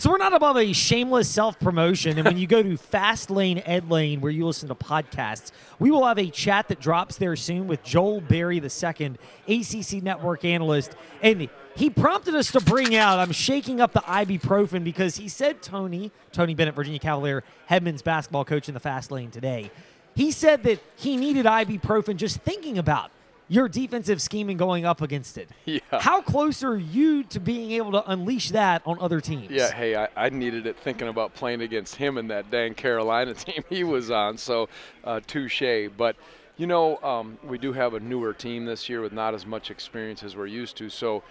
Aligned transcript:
So 0.00 0.10
we're 0.10 0.16
not 0.16 0.32
above 0.32 0.56
a 0.56 0.72
shameless 0.72 1.28
self 1.28 1.60
promotion. 1.60 2.16
And 2.16 2.26
when 2.26 2.38
you 2.38 2.46
go 2.46 2.62
to 2.62 2.78
Fast 2.78 3.30
Lane 3.30 3.62
Ed 3.66 3.90
Lane, 3.90 4.22
where 4.22 4.32
you 4.32 4.46
listen 4.46 4.66
to 4.68 4.74
podcasts, 4.74 5.52
we 5.78 5.90
will 5.90 6.06
have 6.06 6.18
a 6.18 6.30
chat 6.30 6.68
that 6.68 6.80
drops 6.80 7.18
there 7.18 7.36
soon 7.36 7.66
with 7.66 7.82
Joel 7.82 8.22
Berry 8.22 8.56
II, 8.56 9.18
ACC 9.46 10.02
network 10.02 10.46
analyst. 10.46 10.96
And 11.20 11.50
he 11.76 11.90
prompted 11.90 12.34
us 12.34 12.50
to 12.52 12.60
bring 12.60 12.96
out, 12.96 13.18
I'm 13.18 13.32
shaking 13.32 13.82
up 13.82 13.92
the 13.92 14.00
ibuprofen 14.00 14.84
because 14.84 15.16
he 15.16 15.28
said 15.28 15.60
Tony, 15.60 16.12
Tony 16.32 16.54
Bennett, 16.54 16.74
Virginia 16.74 16.98
Cavalier, 16.98 17.44
Headman's 17.68 18.00
basketball 18.00 18.46
coach 18.46 18.68
in 18.68 18.72
the 18.72 18.80
Fast 18.80 19.10
Lane 19.10 19.30
today. 19.30 19.70
He 20.16 20.30
said 20.30 20.62
that 20.62 20.82
he 20.96 21.18
needed 21.18 21.44
ibuprofen 21.44 22.16
just 22.16 22.38
thinking 22.38 22.78
about 22.78 23.10
your 23.50 23.68
defensive 23.68 24.22
scheme 24.22 24.48
and 24.48 24.58
going 24.58 24.86
up 24.86 25.02
against 25.02 25.36
it. 25.36 25.50
Yeah. 25.66 26.00
How 26.00 26.20
close 26.20 26.64
are 26.64 26.76
you 26.76 27.22
to 27.24 27.38
being 27.38 27.72
able 27.72 27.92
to 27.92 28.10
unleash 28.10 28.50
that 28.50 28.82
on 28.86 28.98
other 29.00 29.20
teams? 29.20 29.50
Yeah, 29.50 29.70
hey, 29.72 29.94
I, 29.94 30.08
I 30.16 30.28
needed 30.28 30.66
it 30.66 30.76
thinking 30.76 31.06
about 31.06 31.34
playing 31.34 31.60
against 31.60 31.94
him 31.94 32.18
and 32.18 32.28
that 32.30 32.50
dang 32.50 32.74
Carolina 32.74 33.34
team 33.34 33.62
he 33.68 33.84
was 33.84 34.10
on, 34.10 34.36
so 34.36 34.68
uh, 35.04 35.20
touche. 35.26 35.88
But, 35.96 36.16
you 36.56 36.66
know, 36.66 36.96
um, 37.02 37.38
we 37.44 37.56
do 37.56 37.72
have 37.72 37.94
a 37.94 38.00
newer 38.00 38.32
team 38.32 38.64
this 38.64 38.88
year 38.88 39.00
with 39.00 39.12
not 39.12 39.34
as 39.34 39.46
much 39.46 39.70
experience 39.70 40.24
as 40.24 40.34
we're 40.34 40.46
used 40.46 40.76
to, 40.78 40.88
so 40.88 41.22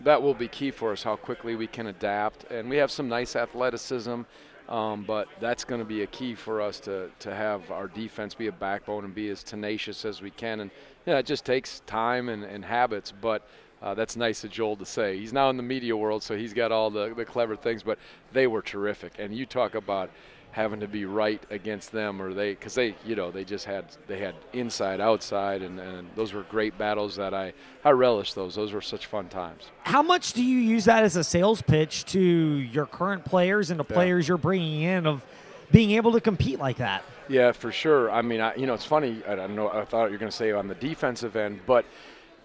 that 0.00 0.20
will 0.22 0.34
be 0.34 0.46
key 0.46 0.70
for 0.70 0.92
us 0.92 1.02
how 1.02 1.16
quickly 1.16 1.56
we 1.56 1.66
can 1.66 1.88
adapt. 1.88 2.44
And 2.50 2.68
we 2.70 2.76
have 2.76 2.90
some 2.90 3.08
nice 3.08 3.34
athleticism. 3.34 4.22
Um, 4.68 5.04
but 5.04 5.28
that's 5.40 5.64
going 5.64 5.80
to 5.80 5.86
be 5.86 6.02
a 6.02 6.06
key 6.06 6.34
for 6.34 6.60
us 6.60 6.78
to, 6.80 7.10
to 7.20 7.34
have 7.34 7.70
our 7.70 7.88
defense 7.88 8.34
be 8.34 8.48
a 8.48 8.52
backbone 8.52 9.04
and 9.04 9.14
be 9.14 9.30
as 9.30 9.42
tenacious 9.42 10.04
as 10.04 10.20
we 10.20 10.30
can. 10.30 10.60
And 10.60 10.70
yeah, 11.06 11.18
it 11.18 11.26
just 11.26 11.46
takes 11.46 11.80
time 11.86 12.28
and, 12.28 12.44
and 12.44 12.62
habits, 12.62 13.12
but 13.18 13.48
uh, 13.80 13.94
that's 13.94 14.16
nice 14.16 14.44
of 14.44 14.50
Joel 14.50 14.76
to 14.76 14.84
say. 14.84 15.18
He's 15.18 15.32
now 15.32 15.48
in 15.48 15.56
the 15.56 15.62
media 15.62 15.96
world, 15.96 16.22
so 16.22 16.36
he's 16.36 16.52
got 16.52 16.70
all 16.70 16.90
the, 16.90 17.14
the 17.14 17.24
clever 17.24 17.56
things, 17.56 17.82
but 17.82 17.98
they 18.32 18.46
were 18.46 18.60
terrific. 18.60 19.14
And 19.18 19.34
you 19.34 19.46
talk 19.46 19.74
about 19.74 20.10
having 20.50 20.80
to 20.80 20.88
be 20.88 21.04
right 21.04 21.42
against 21.50 21.92
them 21.92 22.20
or 22.20 22.32
they 22.34 22.50
because 22.50 22.74
they 22.74 22.94
you 23.04 23.14
know 23.14 23.30
they 23.30 23.44
just 23.44 23.64
had 23.64 23.84
they 24.06 24.18
had 24.18 24.34
inside 24.52 25.00
outside 25.00 25.62
and, 25.62 25.78
and 25.78 26.08
those 26.16 26.32
were 26.32 26.42
great 26.44 26.76
battles 26.78 27.14
that 27.16 27.32
i 27.34 27.52
i 27.84 27.90
relished 27.90 28.34
those 28.34 28.54
those 28.54 28.72
were 28.72 28.80
such 28.80 29.06
fun 29.06 29.28
times 29.28 29.70
How 29.82 30.02
much 30.02 30.32
do 30.32 30.42
you 30.42 30.58
use 30.58 30.86
that 30.86 31.04
as 31.04 31.16
a 31.16 31.22
sales 31.22 31.62
pitch 31.62 32.04
to 32.06 32.20
your 32.20 32.86
current 32.86 33.24
players 33.24 33.70
and 33.70 33.78
the 33.78 33.84
Yeah. 33.88 33.94
players 33.94 34.26
you're 34.26 34.38
bringing 34.38 34.82
in 34.82 35.06
of 35.06 35.24
being 35.70 35.90
able 35.92 36.12
to 36.12 36.20
compete 36.20 36.58
like 36.58 36.78
that? 36.78 37.02
Yeah, 37.28 37.52
for 37.52 37.70
sure. 37.70 38.10
I 38.10 38.22
mean, 38.22 38.40
I, 38.40 38.54
you 38.54 38.66
know, 38.66 38.72
it's 38.72 38.86
funny. 38.86 39.20
I 39.28 39.34
don't 39.34 39.54
know. 39.54 39.68
I 39.68 39.84
thought 39.84 40.06
you 40.06 40.12
were 40.12 40.18
going 40.18 40.30
to 40.30 40.36
say 40.36 40.50
on 40.52 40.66
the 40.66 40.74
defensive 40.76 41.36
end, 41.36 41.60
but 41.66 41.84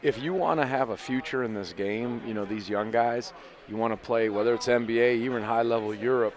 if 0.01 0.21
you 0.21 0.33
want 0.33 0.59
to 0.59 0.65
have 0.65 0.89
a 0.89 0.97
future 0.97 1.43
in 1.45 1.53
this 1.53 1.71
game, 1.71 2.21
you 2.27 2.33
know, 2.33 2.43
these 2.43 2.67
young 2.67 2.91
guys, 2.91 3.31
you 3.69 3.77
want 3.77 3.93
to 3.93 3.97
play 3.97 4.27
whether 4.27 4.53
it's 4.53 4.67
NBA, 4.67 5.21
even 5.21 5.41
high 5.41 5.61
level 5.61 5.95
Europe. 5.95 6.33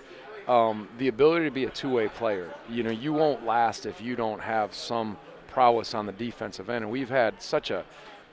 Um, 0.49 0.89
the 0.99 1.09
ability 1.09 1.47
to 1.47 1.51
be 1.51 1.65
a 1.65 1.71
two-way 1.71 2.09
player. 2.09 2.53
You 2.69 2.85
know, 2.85 2.91
you 2.91 3.13
won't 3.13 3.45
last 3.45 3.85
if 3.85 4.01
you 4.01 4.15
don't 4.15 4.41
have 4.41 4.73
some 4.75 5.17
prowess 5.49 5.95
on 5.95 6.07
the 6.07 6.13
defensive 6.13 6.71
end. 6.71 6.85
And 6.85 6.93
we've 6.93 7.09
had 7.09 7.41
such 7.43 7.71
a, 7.71 7.85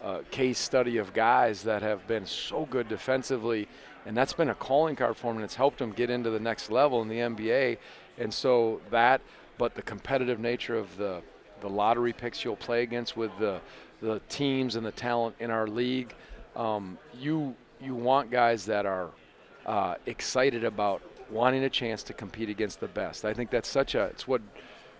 a 0.03 0.23
case 0.29 0.59
study 0.59 0.97
of 0.97 1.13
guys 1.13 1.63
that 1.63 1.81
have 1.81 2.05
been 2.05 2.25
so 2.25 2.65
good 2.69 2.87
defensively, 2.87 3.67
and 4.05 4.15
that's 4.15 4.33
been 4.33 4.49
a 4.49 4.55
calling 4.55 4.95
card 4.95 5.15
for 5.15 5.27
them, 5.27 5.37
and 5.37 5.45
it's 5.45 5.55
helped 5.55 5.79
them 5.79 5.91
get 5.91 6.09
into 6.09 6.29
the 6.29 6.39
next 6.39 6.69
level 6.69 7.01
in 7.01 7.07
the 7.07 7.15
NBA. 7.15 7.77
And 8.17 8.31
so 8.31 8.81
that, 8.91 9.21
but 9.57 9.73
the 9.73 9.81
competitive 9.81 10.39
nature 10.39 10.77
of 10.77 10.95
the 10.97 11.21
the 11.61 11.69
lottery 11.69 12.11
picks 12.11 12.43
you'll 12.43 12.57
play 12.57 12.83
against 12.83 13.15
with 13.15 13.31
the 13.39 13.61
the 14.01 14.19
teams 14.27 14.75
and 14.75 14.85
the 14.85 14.91
talent 14.91 15.33
in 15.39 15.49
our 15.49 15.65
league, 15.65 16.13
um, 16.57 16.97
you 17.17 17.55
you 17.81 17.95
want 17.95 18.29
guys 18.29 18.65
that 18.65 18.85
are 18.85 19.09
uh, 19.65 19.95
excited 20.05 20.65
about 20.65 21.01
wanting 21.33 21.63
a 21.63 21.69
chance 21.69 22.03
to 22.03 22.13
compete 22.13 22.49
against 22.49 22.79
the 22.79 22.87
best. 22.87 23.25
I 23.25 23.33
think 23.33 23.49
that's 23.49 23.67
such 23.67 23.95
a 23.95 24.03
it's 24.05 24.27
what 24.27 24.41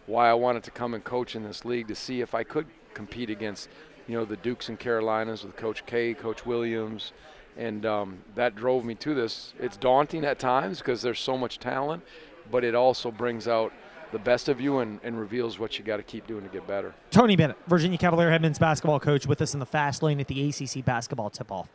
why 0.07 0.29
I 0.29 0.33
wanted 0.33 0.63
to 0.63 0.71
come 0.71 0.93
and 0.93 1.03
coach 1.03 1.35
in 1.35 1.43
this 1.43 1.63
league 1.63 1.87
to 1.87 1.95
see 1.95 2.19
if 2.19 2.35
I 2.35 2.43
could 2.43 2.65
compete 2.93 3.29
against 3.29 3.69
you 4.07 4.17
know 4.17 4.25
the 4.25 4.37
Dukes 4.37 4.69
and 4.69 4.77
Carolinas 4.77 5.43
with 5.43 5.55
Coach 5.55 5.85
K, 5.85 6.13
Coach 6.13 6.45
Williams, 6.45 7.13
and 7.57 7.85
um, 7.85 8.19
that 8.35 8.55
drove 8.55 8.83
me 8.83 8.95
to 8.95 9.13
this. 9.13 9.53
It's 9.59 9.77
daunting 9.77 10.25
at 10.25 10.39
times 10.39 10.79
because 10.79 11.01
there's 11.01 11.19
so 11.19 11.37
much 11.37 11.59
talent, 11.59 12.03
but 12.51 12.63
it 12.63 12.75
also 12.75 13.11
brings 13.11 13.47
out 13.47 13.71
the 14.11 14.19
best 14.19 14.47
of 14.47 14.61
you 14.61 14.79
and, 14.79 14.99
and 15.03 15.19
reveals 15.19 15.57
what 15.57 15.79
you 15.79 15.85
got 15.85 15.97
to 15.97 16.03
keep 16.03 16.27
doing 16.27 16.43
to 16.43 16.49
get 16.49 16.67
better. 16.67 16.93
Tony 17.09 17.35
Bennett, 17.35 17.57
Virginia 17.67 17.97
Cavalier 17.97 18.29
head 18.29 18.41
men's 18.41 18.59
basketball 18.59 18.99
coach, 18.99 19.25
with 19.25 19.41
us 19.41 19.53
in 19.53 19.59
the 19.59 19.65
fast 19.65 20.03
lane 20.03 20.19
at 20.19 20.27
the 20.27 20.49
ACC 20.49 20.85
basketball 20.85 21.29
tip 21.29 21.51
off. 21.51 21.69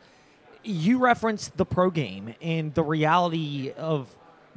You 0.63 0.99
referenced 0.99 1.57
the 1.57 1.65
pro 1.65 1.89
game 1.89 2.35
and 2.41 2.73
the 2.73 2.83
reality 2.83 3.71
of 3.71 4.09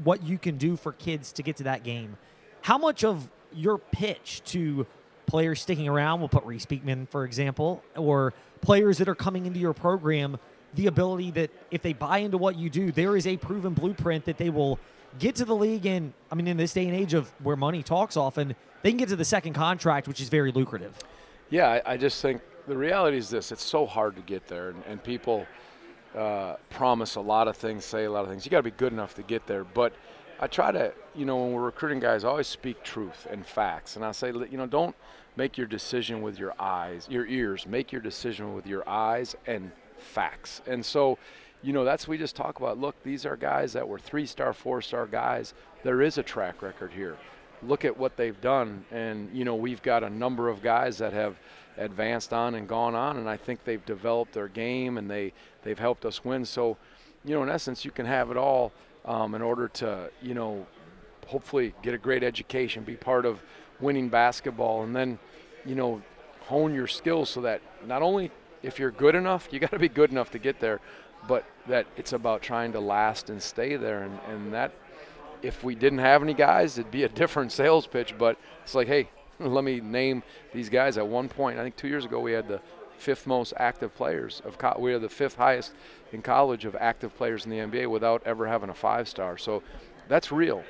what 0.03 0.23
you 0.23 0.39
can 0.39 0.57
do 0.57 0.77
for 0.77 0.93
kids 0.93 1.33
to 1.33 1.43
get 1.43 1.57
to 1.57 1.65
that 1.65 1.83
game. 1.83 2.17
How 2.63 2.79
much 2.79 3.05
of 3.05 3.29
your 3.53 3.79
pitch 3.79 4.43
to 4.47 4.87
players 5.27 5.61
sticking 5.61 5.89
around, 5.89 6.21
we'll 6.21 6.29
put 6.29 6.45
Reece 6.45 6.67
Beekman, 6.67 7.07
for 7.07 7.25
example, 7.25 7.83
or 7.97 8.35
players 8.61 8.99
that 8.99 9.09
are 9.09 9.15
coming 9.15 9.47
into 9.47 9.59
your 9.59 9.73
program, 9.73 10.39
the 10.75 10.87
ability 10.87 11.31
that 11.33 11.51
if 11.71 11.83
they 11.83 11.93
buy 11.93 12.19
into 12.19 12.39
what 12.39 12.57
you 12.57 12.71
do, 12.71 12.93
there 12.93 13.17
is 13.17 13.27
a 13.27 13.37
proven 13.37 13.75
blueprint 13.75 14.25
that 14.25 14.39
they 14.39 14.51
will 14.51 14.79
get 15.19 15.37
to 15.37 15.45
the 15.45 15.55
league 15.55 15.85
and 15.85 16.13
I 16.31 16.35
mean 16.35 16.49
in 16.49 16.57
this 16.57 16.73
day 16.73 16.87
and 16.87 16.97
age 16.97 17.13
of 17.13 17.31
where 17.43 17.57
money 17.57 17.83
talks 17.83 18.17
often, 18.17 18.55
they 18.83 18.91
can 18.91 18.99
get 18.99 19.09
to 19.11 19.17
the 19.17 19.25
second 19.25 19.53
contract, 19.53 20.09
which 20.09 20.21
is 20.21 20.29
very 20.29 20.53
lucrative. 20.53 20.97
Yeah, 21.51 21.69
I, 21.69 21.93
I 21.93 21.97
just 21.97 22.23
think 22.23 22.41
the 22.67 22.77
reality 22.77 23.19
is 23.19 23.29
this: 23.29 23.53
it's 23.53 23.65
so 23.65 23.85
hard 23.87 24.17
to 24.17 24.23
get 24.23 24.47
there, 24.49 24.71
and, 24.71 24.83
and 24.87 25.03
people 25.03 25.47
uh, 26.17 26.57
promise 26.71 27.15
a 27.17 27.21
lot 27.21 27.49
of 27.49 27.57
things, 27.57 27.85
say 27.85 28.05
a 28.05 28.11
lot 28.11 28.25
of 28.25 28.31
things. 28.31 28.45
You 28.45 28.51
got 28.51 28.59
to 28.59 28.63
be 28.63 28.71
good 28.71 28.93
enough 28.93 29.15
to 29.15 29.23
get 29.23 29.47
there. 29.47 29.65
But 29.65 29.93
I 30.41 30.47
try 30.47 30.73
to, 30.73 30.93
you 31.15 31.25
know, 31.25 31.43
when 31.43 31.53
we're 31.53 31.63
recruiting 31.63 32.01
guys, 32.01 32.25
I 32.25 32.29
always 32.29 32.49
speak 32.49 32.83
truth 32.83 33.27
and 33.31 33.47
facts, 33.47 33.97
and 33.97 34.05
I 34.05 34.13
say, 34.13 34.29
you 34.29 34.59
know, 34.59 34.67
don't 34.67 34.97
make 35.37 35.57
your 35.57 35.67
decision 35.67 36.21
with 36.21 36.39
your 36.39 36.55
eyes, 36.59 37.07
your 37.11 37.27
ears. 37.27 37.67
Make 37.67 37.93
your 37.93 38.01
decision 38.01 38.55
with 38.55 38.67
your 38.67 38.87
eyes 38.89 39.35
and 39.47 39.71
facts. 39.97 40.61
And 40.67 40.85
so, 40.85 41.19
you 41.63 41.73
know, 41.73 41.85
that's 41.85 42.07
we 42.09 42.19
just 42.19 42.37
talk 42.37 42.59
about. 42.59 42.79
Look, 42.79 43.03
these 43.03 43.25
are 43.25 43.37
guys 43.37 43.73
that 43.73 43.89
were 43.89 43.99
three-star, 43.99 44.53
four-star 44.53 45.07
guys. 45.07 45.55
There 45.85 46.03
is 46.03 46.19
a 46.19 46.23
track 46.23 46.61
record 46.61 46.93
here. 46.93 47.17
Look 47.67 47.85
at 47.85 47.97
what 47.97 48.17
they've 48.17 48.41
done, 48.41 48.85
and 48.91 49.31
you 49.33 49.45
know, 49.45 49.55
we've 49.55 49.83
got 49.83 50.03
a 50.03 50.11
number 50.11 50.49
of 50.49 50.63
guys 50.63 50.99
that 50.99 51.13
have 51.13 51.37
advanced 51.77 52.33
on 52.33 52.55
and 52.55 52.69
gone 52.69 52.95
on, 52.95 53.17
and 53.17 53.29
I 53.29 53.37
think 53.37 53.65
they've 53.65 53.85
developed 53.85 54.33
their 54.33 54.49
game 54.49 54.99
and 54.99 55.11
they 55.11 55.33
they've 55.63 55.79
helped 55.79 56.05
us 56.05 56.25
win. 56.25 56.45
So, 56.45 56.77
you 57.25 57.35
know, 57.35 57.43
in 57.43 57.49
essence, 57.49 57.85
you 57.85 57.91
can 57.91 58.07
have 58.07 58.31
it 58.31 58.37
all 58.37 58.73
um, 59.05 59.35
in 59.35 59.43
order 59.43 59.69
to, 59.69 60.11
you 60.21 60.35
know, 60.35 60.67
hopefully 61.27 61.75
get 61.83 61.95
a 61.95 61.99
great 61.99 62.23
education, 62.23 62.83
be 62.85 62.97
part 62.97 63.25
of 63.25 63.41
winning 63.81 64.09
basketball, 64.09 64.83
and 64.83 64.95
then, 64.95 65.19
you 65.65 65.75
know, 65.75 66.03
hone 66.41 66.75
your 66.75 66.87
skills 66.87 67.31
so 67.31 67.41
that 67.43 67.61
not 67.87 68.03
only 68.03 68.31
if 68.63 68.79
you're 68.79 68.91
good 68.91 69.15
enough, 69.15 69.49
you 69.51 69.59
got 69.67 69.71
to 69.71 69.79
be 69.79 69.89
good 69.89 70.11
enough 70.11 70.31
to 70.33 70.39
get 70.39 70.61
there, 70.61 70.81
but 71.29 71.45
that 71.69 71.87
it's 71.97 72.13
about 72.13 72.43
trying 72.43 72.73
to 72.73 72.81
last 72.81 73.31
and 73.31 73.41
stay 73.41 73.77
there, 73.77 74.03
and, 74.03 74.19
and 74.29 74.53
that 74.53 74.73
if 75.43 75.63
we 75.65 75.75
didn't 75.75 75.99
have 75.99 76.23
any 76.23 76.35
guys, 76.35 76.79
it'd 76.79 76.91
be 76.91 77.05
a 77.05 77.09
different 77.21 77.53
sales 77.53 77.87
pitch. 77.87 78.15
But 78.19 78.39
it's 78.63 78.75
like, 78.75 78.89
hey, 78.89 79.09
let 79.39 79.65
me 79.65 79.81
name 79.81 80.23
these 80.53 80.69
guys. 80.69 80.99
At 80.99 81.07
one 81.07 81.29
point, 81.29 81.59
I 81.59 81.63
think 81.63 81.77
two 81.77 81.89
years 81.89 82.05
ago, 82.05 82.21
we 82.21 82.33
had 82.33 82.49
the 82.49 82.61
fifth 82.99 83.27
most 83.27 83.53
active 83.57 83.95
players 83.97 84.41
of 84.45 84.59
co- 84.59 84.77
we 84.79 84.93
are 84.93 84.99
the 84.99 85.09
fifth 85.09 85.37
highest 85.37 85.73
in 86.13 86.23
college 86.23 86.65
of 86.65 86.77
active 86.79 87.17
players 87.17 87.45
in 87.45 87.51
the 87.51 87.59
NBA 87.59 87.89
without 87.91 88.23
ever 88.25 88.47
having 88.47 88.71
a 88.71 88.75
five 88.75 89.09
star. 89.09 89.37
So 89.37 89.63
that's 90.09 90.31
real, 90.31 90.63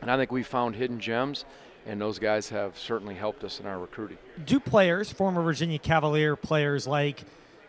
and 0.00 0.10
I 0.10 0.16
think 0.16 0.30
we 0.30 0.42
found 0.44 0.76
hidden 0.76 1.00
gems, 1.00 1.44
and 1.86 2.00
those 2.00 2.18
guys 2.20 2.48
have 2.50 2.78
certainly 2.78 3.14
helped 3.16 3.42
us 3.42 3.58
in 3.58 3.66
our 3.66 3.78
recruiting. 3.78 4.18
Do 4.46 4.60
players, 4.60 5.12
former 5.12 5.42
Virginia 5.42 5.78
Cavalier 5.78 6.36
players 6.36 6.86
like, 6.86 7.24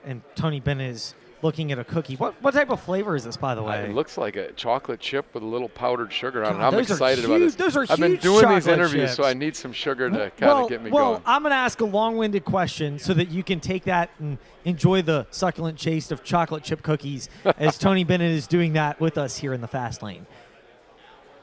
and 0.06 0.22
Tony 0.36 0.60
Bennett 0.60 0.92
is 0.92 1.16
looking 1.46 1.72
at 1.72 1.78
a 1.78 1.84
cookie. 1.84 2.16
What 2.16 2.34
what 2.42 2.56
type 2.56 2.72
of 2.72 2.82
flavor 2.82 3.16
is 3.16 3.24
this, 3.24 3.38
by 3.38 3.54
the 3.56 3.62
uh, 3.62 3.68
way? 3.68 3.86
It 3.86 3.94
looks 3.94 4.18
like 4.18 4.36
a 4.36 4.52
chocolate 4.54 5.00
chip 5.00 5.34
with 5.34 5.44
a 5.44 5.46
little 5.46 5.70
powdered 5.70 6.12
sugar 6.12 6.44
on 6.44 6.58
God, 6.58 6.74
it. 6.74 6.76
I'm 6.76 6.82
excited 6.82 7.24
about 7.24 7.40
this. 7.40 7.56
those 7.56 7.78
are 7.78 7.86
I've 7.88 8.00
been 8.00 8.18
doing 8.18 8.50
these 8.50 8.68
interviews, 8.68 9.14
so. 9.14 9.24
I 9.24 9.34
need 9.34 9.56
some 9.56 9.72
sugar 9.72 10.10
to 10.10 10.32
kind 10.32 10.34
well, 10.42 10.64
of 10.64 10.70
get 10.70 10.82
me 10.84 10.90
well, 10.90 11.04
going. 11.04 11.14
Well, 11.14 11.22
I'm 11.26 11.44
going 11.44 11.52
to 11.52 11.58
ask 11.58 11.80
a 11.80 11.86
long-winded 11.86 12.44
question 12.44 12.98
so 13.00 13.14
that 13.14 13.30
you 13.30 13.44
can 13.44 13.60
take 13.60 13.84
that 13.84 14.10
and 14.20 14.40
enjoy 14.66 15.04
the 15.04 15.28
succulent 15.30 15.80
taste 15.80 16.12
of 16.12 16.24
chocolate 16.24 16.64
chip 16.64 16.82
cookies 16.82 17.30
as 17.58 17.78
Tony 17.78 18.04
Bennett 18.04 18.32
is 18.32 18.48
doing 18.48 18.74
that 18.74 19.00
with 19.00 19.18
us 19.18 19.38
here 19.38 19.54
in 19.54 19.62
the 19.62 19.68
fast 19.68 20.02
lane. 20.02 20.26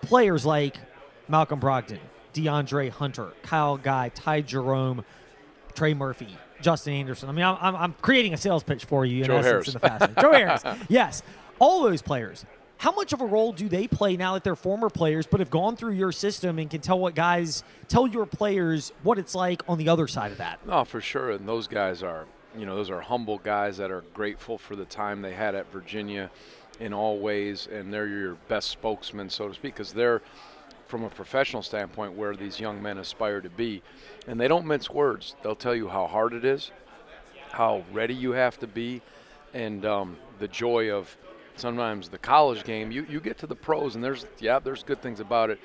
Players 0.00 0.44
like 0.44 0.76
Malcolm 1.28 1.60
Brogdon, 1.60 2.00
DeAndre 2.34 2.90
Hunter, 2.90 3.32
Kyle 3.42 3.76
Guy, 3.76 4.08
Ty 4.08 4.40
Jerome, 4.40 5.04
Trey 5.74 5.94
Murphy, 5.94 6.36
Justin 6.62 6.94
Anderson. 6.94 7.28
I 7.28 7.32
mean, 7.32 7.44
I'm, 7.44 7.76
I'm, 7.76 7.94
creating 8.00 8.34
a 8.34 8.36
sales 8.36 8.62
pitch 8.62 8.84
for 8.84 9.04
you 9.04 9.20
in 9.20 9.26
Joe 9.26 9.36
essence 9.36 9.46
Harris. 9.46 9.68
in 9.68 9.72
the 9.74 9.78
fast. 9.80 10.12
Joe 10.20 10.32
Harris, 10.64 10.64
yes, 10.88 11.22
all 11.58 11.82
those 11.82 12.02
players. 12.02 12.44
How 12.78 12.90
much 12.90 13.12
of 13.12 13.20
a 13.20 13.26
role 13.26 13.52
do 13.52 13.68
they 13.68 13.86
play 13.86 14.16
now 14.16 14.34
that 14.34 14.42
they're 14.42 14.56
former 14.56 14.90
players, 14.90 15.26
but 15.26 15.38
have 15.38 15.50
gone 15.50 15.76
through 15.76 15.92
your 15.92 16.10
system 16.10 16.58
and 16.58 16.68
can 16.68 16.80
tell 16.80 16.98
what 16.98 17.14
guys 17.14 17.62
tell 17.86 18.08
your 18.08 18.26
players 18.26 18.92
what 19.04 19.18
it's 19.18 19.36
like 19.36 19.62
on 19.68 19.78
the 19.78 19.88
other 19.88 20.08
side 20.08 20.32
of 20.32 20.38
that? 20.38 20.58
Oh, 20.68 20.82
for 20.82 21.00
sure. 21.00 21.30
And 21.30 21.48
those 21.48 21.68
guys 21.68 22.02
are, 22.02 22.26
you 22.58 22.66
know, 22.66 22.74
those 22.74 22.90
are 22.90 23.00
humble 23.00 23.38
guys 23.38 23.76
that 23.76 23.92
are 23.92 24.02
grateful 24.14 24.58
for 24.58 24.74
the 24.74 24.84
time 24.84 25.22
they 25.22 25.32
had 25.32 25.54
at 25.54 25.70
Virginia 25.70 26.28
in 26.80 26.92
all 26.92 27.20
ways, 27.20 27.68
and 27.70 27.92
they're 27.92 28.08
your 28.08 28.34
best 28.48 28.70
spokesman, 28.70 29.30
so 29.30 29.46
to 29.46 29.54
speak, 29.54 29.74
because 29.74 29.92
they're 29.92 30.20
from 30.92 31.04
a 31.04 31.08
professional 31.08 31.62
standpoint 31.62 32.12
where 32.12 32.36
these 32.36 32.60
young 32.60 32.82
men 32.82 32.98
aspire 32.98 33.40
to 33.40 33.48
be. 33.48 33.80
And 34.28 34.38
they 34.38 34.46
don't 34.46 34.66
mince 34.66 34.90
words. 34.90 35.34
They'll 35.42 35.54
tell 35.56 35.74
you 35.74 35.88
how 35.88 36.06
hard 36.06 36.34
it 36.34 36.44
is, 36.44 36.70
how 37.50 37.82
ready 37.94 38.12
you 38.12 38.32
have 38.32 38.58
to 38.58 38.66
be, 38.66 39.00
and 39.54 39.86
um, 39.86 40.18
the 40.38 40.48
joy 40.48 40.90
of 40.90 41.16
sometimes 41.56 42.10
the 42.10 42.18
college 42.18 42.64
game. 42.64 42.90
You, 42.90 43.06
you 43.08 43.20
get 43.20 43.38
to 43.38 43.46
the 43.46 43.54
pros, 43.54 43.94
and 43.94 44.04
there's, 44.04 44.26
yeah, 44.38 44.58
there's 44.58 44.82
good 44.82 45.00
things 45.00 45.18
about 45.18 45.48
it, 45.48 45.58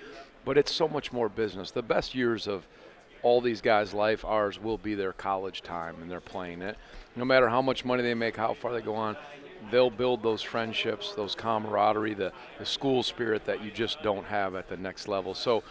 but 0.45 0.57
it's 0.57 0.71
so 0.71 0.87
much 0.87 1.11
more 1.11 1.27
business. 1.27 1.71
The 1.71 1.81
best 1.81 2.15
years 2.15 2.47
of 2.47 2.65
all 3.21 3.41
these 3.41 3.59
guys' 3.59 3.93
life, 3.93 4.23
ours 4.23 4.57
will 4.57 4.77
be 4.77 4.95
their 4.95 5.11
college 5.11 5.61
time, 5.61 5.97
and 6.01 6.09
they're 6.09 6.21
playing 6.21 6.61
it. 6.61 6.77
No 7.17 7.25
matter 7.25 7.49
how 7.49 7.61
much 7.61 7.83
money 7.83 8.03
they 8.03 8.13
make, 8.13 8.37
how 8.37 8.53
far 8.53 8.71
they 8.71 8.81
go 8.81 8.95
on, 8.95 9.17
they'll 9.71 9.89
build 9.89 10.21
those 10.23 10.41
friendships, 10.41 11.13
those 11.15 11.35
camaraderie, 11.35 12.13
the, 12.13 12.31
the 12.59 12.65
school 12.65 13.03
spirit 13.03 13.45
that 13.45 13.63
you 13.63 13.71
just 13.71 14.01
don't 14.03 14.25
have 14.25 14.55
at 14.55 14.69
the 14.69 14.77
next 14.77 15.07
level. 15.07 15.33
So 15.33 15.63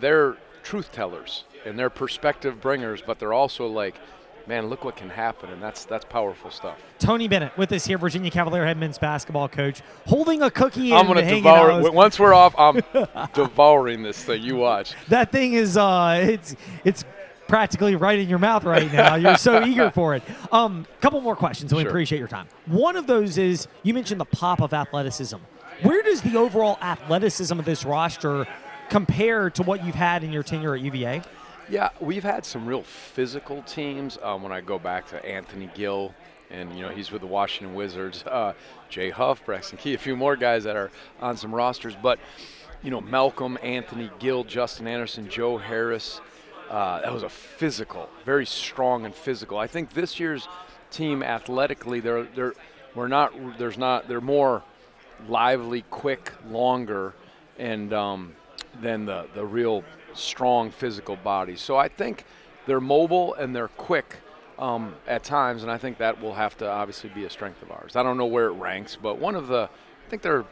they're 0.00 0.36
truth 0.62 0.90
tellers 0.92 1.44
and 1.66 1.78
they're 1.78 1.90
perspective 1.90 2.60
bringers, 2.60 3.02
but 3.02 3.18
they're 3.18 3.32
also 3.32 3.66
like, 3.66 3.96
man, 4.46 4.66
look 4.66 4.84
what 4.84 4.96
can 4.96 5.10
happen, 5.10 5.50
and 5.50 5.62
that's 5.62 5.84
that's 5.84 6.04
powerful 6.04 6.50
stuff. 6.50 6.78
Tony 6.98 7.28
Bennett 7.28 7.56
with 7.56 7.70
us 7.72 7.84
here, 7.86 7.98
Virginia 7.98 8.30
Cavalier 8.30 8.64
head 8.64 8.78
men's 8.78 8.98
basketball 8.98 9.48
coach, 9.48 9.82
holding 10.06 10.42
a 10.42 10.50
cookie. 10.50 10.92
I'm 10.92 11.06
going 11.06 11.24
to 11.24 11.34
devour 11.34 11.80
it. 11.80 11.92
Once 11.92 12.18
we're 12.18 12.34
off, 12.34 12.54
I'm 12.58 12.80
devouring 13.34 14.02
this 14.02 14.22
thing. 14.24 14.42
You 14.42 14.56
watch. 14.56 14.94
That 15.08 15.30
thing 15.30 15.54
is, 15.54 15.76
uh, 15.76 16.20
it's 16.24 16.56
it's 16.84 17.04
practically 17.56 17.94
right 17.96 18.18
in 18.18 18.30
your 18.30 18.38
mouth 18.38 18.64
right 18.64 18.90
now. 18.90 19.14
You're 19.14 19.36
so 19.36 19.62
eager 19.66 19.90
for 19.90 20.14
it. 20.14 20.22
Um, 20.50 20.86
couple 21.02 21.20
more 21.20 21.36
questions, 21.36 21.70
and 21.70 21.76
we 21.76 21.82
Sure. 21.82 21.90
appreciate 21.90 22.18
your 22.18 22.26
time. 22.26 22.48
One 22.64 22.96
of 22.96 23.06
those 23.06 23.36
is 23.36 23.68
you 23.82 23.92
mentioned 23.92 24.18
the 24.18 24.24
pop 24.24 24.62
of 24.62 24.72
athleticism. 24.72 25.36
Where 25.82 26.02
does 26.02 26.22
the 26.22 26.38
overall 26.38 26.78
athleticism 26.80 27.58
of 27.58 27.66
this 27.66 27.84
roster 27.84 28.46
compare 28.88 29.50
to 29.50 29.62
what 29.64 29.84
you've 29.84 29.94
had 29.94 30.24
in 30.24 30.32
your 30.32 30.42
tenure 30.42 30.74
at 30.74 30.80
UVA? 30.80 31.20
Yeah, 31.68 31.90
we've 32.00 32.22
had 32.24 32.46
some 32.46 32.64
real 32.64 32.84
physical 32.84 33.60
teams. 33.64 34.18
Um, 34.22 34.42
when 34.42 34.52
I 34.52 34.62
go 34.62 34.78
back 34.78 35.06
to 35.08 35.22
Anthony 35.22 35.68
Gill, 35.74 36.14
and 36.50 36.74
you 36.74 36.80
know 36.80 36.88
he's 36.88 37.12
with 37.12 37.20
the 37.20 37.26
Washington 37.26 37.74
Wizards. 37.74 38.24
Uh, 38.26 38.54
Jay 38.88 39.10
Huff, 39.10 39.44
Braxton 39.44 39.76
Key, 39.76 39.92
a 39.92 39.98
few 39.98 40.16
more 40.16 40.36
guys 40.36 40.64
that 40.64 40.76
are 40.76 40.90
on 41.20 41.36
some 41.36 41.54
rosters. 41.54 41.94
But 42.02 42.18
you 42.82 42.90
know 42.90 43.02
Malcolm, 43.02 43.58
Anthony 43.62 44.10
Gill, 44.20 44.42
Justin 44.42 44.86
Anderson, 44.86 45.28
Joe 45.28 45.58
Harris. 45.58 46.22
Uh, 46.72 47.02
that 47.02 47.12
was 47.12 47.22
a 47.22 47.28
physical, 47.28 48.08
very 48.24 48.46
strong 48.46 49.04
and 49.04 49.14
physical. 49.14 49.58
I 49.58 49.66
think 49.66 49.92
this 49.92 50.18
year's 50.18 50.48
team 50.90 51.22
athletically, 51.22 52.00
they're 52.00 52.22
they're 52.22 52.54
we're 52.94 53.08
not 53.08 53.34
there's 53.58 53.76
not 53.76 54.08
they're 54.08 54.22
more 54.22 54.62
lively, 55.28 55.84
quick, 55.90 56.32
longer, 56.48 57.12
and 57.58 57.92
um, 57.92 58.32
than 58.80 59.04
the 59.04 59.26
the 59.34 59.44
real 59.44 59.84
strong 60.14 60.70
physical 60.70 61.16
bodies. 61.16 61.60
So 61.60 61.76
I 61.76 61.88
think 61.88 62.24
they're 62.64 62.80
mobile 62.80 63.34
and 63.34 63.54
they're 63.54 63.68
quick 63.68 64.16
um, 64.58 64.94
at 65.06 65.24
times, 65.24 65.62
and 65.62 65.70
I 65.70 65.76
think 65.76 65.98
that 65.98 66.22
will 66.22 66.34
have 66.34 66.56
to 66.56 66.70
obviously 66.70 67.10
be 67.10 67.26
a 67.26 67.30
strength 67.30 67.60
of 67.60 67.70
ours. 67.70 67.96
I 67.96 68.02
don't 68.02 68.16
know 68.16 68.24
where 68.24 68.46
it 68.46 68.52
ranks, 68.52 68.96
but 68.96 69.18
one 69.18 69.34
of 69.34 69.46
the 69.48 69.68
I 70.06 70.08
think 70.08 70.22
they're 70.22 70.46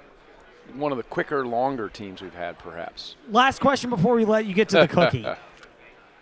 one 0.74 0.92
of 0.92 0.98
the 0.98 1.04
quicker, 1.04 1.46
longer 1.46 1.88
teams 1.88 2.20
we've 2.20 2.34
had, 2.34 2.58
perhaps. 2.58 3.16
Last 3.30 3.60
question 3.62 3.88
before 3.88 4.14
we 4.14 4.26
let 4.26 4.44
you 4.44 4.52
get 4.52 4.68
to 4.68 4.80
the 4.80 4.88
cookie. 4.88 5.26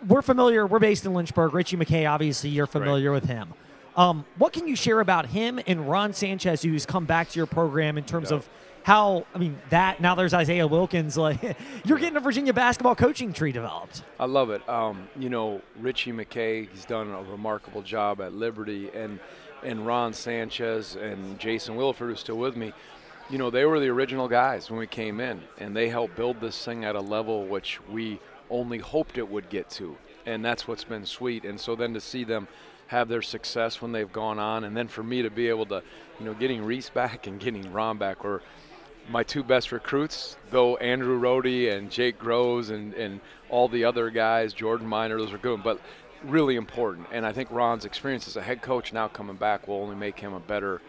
we're 0.07 0.21
familiar. 0.21 0.65
We're 0.65 0.79
based 0.79 1.05
in 1.05 1.13
Lynchburg. 1.13 1.53
Ritchie 1.53 1.77
McKay, 1.77 2.09
obviously, 2.09 2.49
you're 2.49 2.67
familiar 2.67 3.11
with 3.11 3.25
him. 3.25 3.53
Um, 3.95 4.25
what 4.37 4.53
can 4.53 4.67
you 4.67 4.75
share 4.75 4.99
about 5.01 5.25
him 5.27 5.59
and 5.67 5.89
Ron 5.89 6.13
Sanchez, 6.13 6.61
who's 6.61 6.85
come 6.85 7.05
back 7.05 7.29
to 7.29 7.37
your 7.37 7.47
program 7.47 7.97
in 7.97 8.05
terms 8.05 8.31
Yeah. 8.31 8.37
of 8.37 8.49
how? 8.83 9.25
I 9.35 9.39
mean, 9.39 9.59
that 9.71 9.99
now 9.99 10.15
there's 10.15 10.33
Isaiah 10.33 10.67
Wilkins. 10.67 11.17
Like, 11.17 11.57
you're 11.85 11.97
getting 11.97 12.15
a 12.15 12.21
Virginia 12.21 12.53
basketball 12.53 12.95
coaching 12.95 13.33
tree 13.33 13.51
developed. 13.51 14.03
I 14.19 14.25
love 14.25 14.51
it. 14.51 14.67
Um, 14.69 15.09
you 15.17 15.27
know, 15.29 15.61
Ritchie 15.81 16.13
McKay, 16.13 16.69
he's 16.71 16.85
done 16.85 17.09
a 17.11 17.21
remarkable 17.23 17.81
job 17.81 18.21
at 18.21 18.33
Liberty, 18.33 18.89
and 18.93 19.19
and 19.63 19.85
Ron 19.85 20.13
Sanchez 20.13 20.95
and 20.95 21.37
Jason 21.37 21.75
Williford, 21.75 22.07
who's 22.07 22.21
still 22.21 22.37
with 22.37 22.55
me. 22.55 22.71
You 23.29 23.37
know, 23.37 23.49
they 23.49 23.65
were 23.65 23.79
the 23.81 23.89
original 23.89 24.29
guys 24.29 24.69
when 24.71 24.79
we 24.79 24.87
came 24.87 25.19
in, 25.19 25.41
and 25.57 25.75
they 25.75 25.89
helped 25.89 26.15
build 26.15 26.39
this 26.39 26.63
thing 26.63 26.85
at 26.85 26.95
a 26.95 27.01
level 27.01 27.45
which 27.45 27.79
we 27.89 28.21
only 28.49 28.79
hoped 28.79 29.17
it 29.17 29.29
would 29.29 29.49
get 29.49 29.69
to, 29.71 29.97
and 30.25 30.43
that's 30.43 30.67
what's 30.67 30.83
been 30.83 31.05
sweet. 31.05 31.45
And 31.45 31.59
so 31.59 31.75
then 31.75 31.93
to 31.93 32.01
see 32.01 32.23
them 32.23 32.47
have 32.87 33.07
their 33.07 33.21
success 33.21 33.81
when 33.81 33.91
they've 33.91 34.11
gone 34.11 34.39
on, 34.39 34.63
and 34.63 34.75
then 34.75 34.87
for 34.87 35.03
me 35.03 35.21
to 35.21 35.29
be 35.29 35.47
able 35.47 35.65
to, 35.67 35.83
you 36.19 36.25
know, 36.25 36.33
getting 36.33 36.63
Reece 36.63 36.89
back 36.93 37.27
and 37.27 37.39
getting 37.39 37.71
Ron 37.71 37.97
back 37.97 38.23
were 38.23 38.41
my 39.09 39.23
two 39.23 39.43
best 39.43 39.71
recruits, 39.71 40.37
though 40.51 40.77
Andrew 40.77 41.19
Rohde 41.19 41.75
and 41.75 41.89
Jake 41.89 42.19
Groves 42.19 42.69
and, 42.69 42.93
and 42.93 43.19
all 43.49 43.67
the 43.67 43.83
other 43.85 44.09
guys, 44.11 44.53
Jordan 44.53 44.87
Minor, 44.87 45.17
those 45.17 45.33
are 45.33 45.39
good, 45.39 45.63
but 45.63 45.79
really 46.23 46.55
important. 46.55 47.07
And 47.11 47.25
I 47.25 47.31
think 47.31 47.49
Ron's 47.51 47.85
experience 47.85 48.27
as 48.27 48.35
a 48.35 48.41
head 48.41 48.61
coach 48.61 48.93
now 48.93 49.07
coming 49.07 49.35
back 49.35 49.67
will 49.67 49.77
only 49.77 49.95
make 49.95 50.19
him 50.19 50.33
a 50.33 50.39
better 50.39 50.81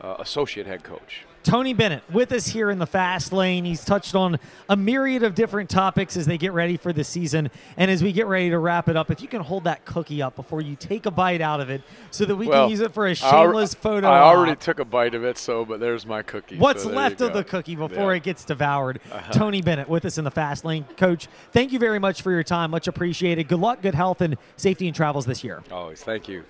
uh, 0.00 0.16
associate 0.18 0.66
head 0.66 0.82
coach. 0.82 1.24
Tony 1.42 1.72
Bennett 1.74 2.02
with 2.12 2.32
us 2.32 2.48
here 2.48 2.70
in 2.70 2.80
the 2.80 2.88
fast 2.88 3.32
lane. 3.32 3.64
He's 3.64 3.84
touched 3.84 4.16
on 4.16 4.40
a 4.68 4.76
myriad 4.76 5.22
of 5.22 5.36
different 5.36 5.70
topics 5.70 6.16
as 6.16 6.26
they 6.26 6.36
get 6.38 6.52
ready 6.52 6.76
for 6.76 6.92
the 6.92 7.04
season. 7.04 7.50
And 7.76 7.88
as 7.88 8.02
we 8.02 8.10
get 8.10 8.26
ready 8.26 8.50
to 8.50 8.58
wrap 8.58 8.88
it 8.88 8.96
up, 8.96 9.12
if 9.12 9.22
you 9.22 9.28
can 9.28 9.42
hold 9.42 9.62
that 9.62 9.84
cookie 9.84 10.20
up 10.20 10.34
before 10.34 10.60
you 10.60 10.74
take 10.74 11.06
a 11.06 11.10
bite 11.12 11.40
out 11.40 11.60
of 11.60 11.70
it 11.70 11.82
so 12.10 12.24
that 12.24 12.34
we 12.34 12.48
Well, 12.48 12.64
can 12.64 12.70
use 12.70 12.80
it 12.80 12.92
for 12.92 13.06
a 13.06 13.14
shameless 13.14 13.74
photo. 13.74 14.08
I 14.08 14.22
already 14.22 14.52
op. 14.52 14.60
took 14.60 14.80
a 14.80 14.84
bite 14.84 15.14
of 15.14 15.22
it, 15.22 15.38
so 15.38 15.64
but 15.64 15.78
there's 15.78 16.04
my 16.04 16.20
cookie. 16.20 16.58
What's 16.58 16.82
so 16.82 16.88
left 16.90 17.20
of 17.20 17.32
the 17.32 17.44
cookie 17.44 17.76
before 17.76 17.94
Yeah. 17.96 18.02
Uh-huh. 18.06 18.10
it 18.14 18.22
gets 18.24 18.44
devoured. 18.44 18.98
Tony 19.30 19.62
Bennett 19.62 19.88
with 19.88 20.04
us 20.04 20.18
in 20.18 20.24
the 20.24 20.32
fast 20.32 20.64
lane. 20.64 20.84
Coach, 20.96 21.28
thank 21.52 21.70
you 21.70 21.78
very 21.78 22.00
much 22.00 22.22
for 22.22 22.32
your 22.32 22.42
time. 22.42 22.72
Much 22.72 22.88
appreciated. 22.88 23.46
Good 23.46 23.60
luck, 23.60 23.82
good 23.82 23.94
health, 23.94 24.20
and 24.20 24.36
safety 24.56 24.88
and 24.88 24.96
travels 24.96 25.26
this 25.26 25.44
year. 25.44 25.62
Always, 25.70 26.02
thank 26.02 26.26
you. 26.28 26.42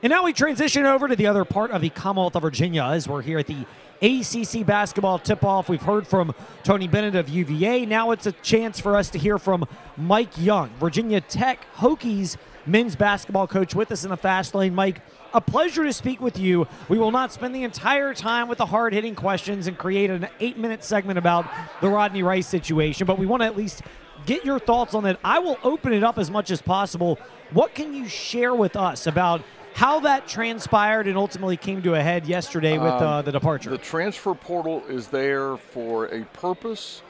And 0.00 0.12
now 0.12 0.22
we 0.22 0.32
transition 0.32 0.86
over 0.86 1.08
to 1.08 1.16
the 1.16 1.26
other 1.26 1.44
part 1.44 1.72
of 1.72 1.82
the 1.82 1.88
Commonwealth 1.88 2.36
of 2.36 2.42
Virginia 2.42 2.84
as 2.84 3.08
we're 3.08 3.20
here 3.20 3.40
at 3.40 3.48
the 3.48 3.66
ACC 4.00 4.64
basketball 4.64 5.18
tip 5.18 5.42
off. 5.42 5.68
We've 5.68 5.82
heard 5.82 6.06
from 6.06 6.36
Tony 6.62 6.86
Bennett 6.86 7.16
of 7.16 7.28
UVA. 7.28 7.84
Now 7.84 8.12
it's 8.12 8.26
a 8.26 8.30
chance 8.30 8.78
for 8.78 8.96
us 8.96 9.10
to 9.10 9.18
hear 9.18 9.40
from 9.40 9.66
Mike 9.96 10.38
Young, 10.38 10.70
Virginia 10.78 11.20
Tech 11.20 11.66
Hokies 11.74 12.36
men's 12.64 12.94
basketball 12.94 13.48
coach, 13.48 13.74
with 13.74 13.90
us 13.90 14.04
in 14.04 14.10
the 14.10 14.16
fast 14.16 14.54
lane. 14.54 14.72
Mike, 14.72 15.00
a 15.34 15.40
pleasure 15.40 15.82
to 15.82 15.92
speak 15.92 16.20
with 16.20 16.38
you. 16.38 16.68
We 16.88 16.96
will 16.96 17.10
not 17.10 17.32
spend 17.32 17.52
the 17.52 17.64
entire 17.64 18.14
time 18.14 18.46
with 18.46 18.58
the 18.58 18.66
hard 18.66 18.92
hitting 18.92 19.16
questions 19.16 19.66
and 19.66 19.76
create 19.76 20.10
an 20.10 20.28
eight 20.38 20.58
minute 20.58 20.84
segment 20.84 21.18
about 21.18 21.44
the 21.80 21.88
Rodney 21.88 22.22
Rice 22.22 22.46
situation, 22.46 23.04
but 23.04 23.18
we 23.18 23.26
want 23.26 23.42
to 23.42 23.46
at 23.46 23.56
least 23.56 23.82
get 24.26 24.44
your 24.44 24.60
thoughts 24.60 24.94
on 24.94 25.06
it. 25.06 25.18
I 25.24 25.40
will 25.40 25.58
open 25.64 25.92
it 25.92 26.04
up 26.04 26.18
as 26.18 26.30
much 26.30 26.52
as 26.52 26.62
possible. 26.62 27.18
What 27.50 27.74
can 27.74 27.94
you 27.94 28.06
share 28.06 28.54
with 28.54 28.76
us 28.76 29.08
about 29.08 29.42
how 29.78 30.00
that 30.00 30.26
transpired 30.26 31.06
and 31.06 31.16
ultimately 31.16 31.56
came 31.56 31.80
to 31.80 31.94
a 31.94 32.02
head 32.02 32.26
yesterday 32.26 32.78
with 32.78 32.90
uh, 32.90 33.22
the 33.22 33.30
departure? 33.30 33.70
The 33.70 33.78
transfer 33.78 34.34
portal 34.34 34.82
is 34.88 35.06
there 35.06 35.56
for 35.56 36.06
a 36.06 36.24
purpose, 36.32 37.02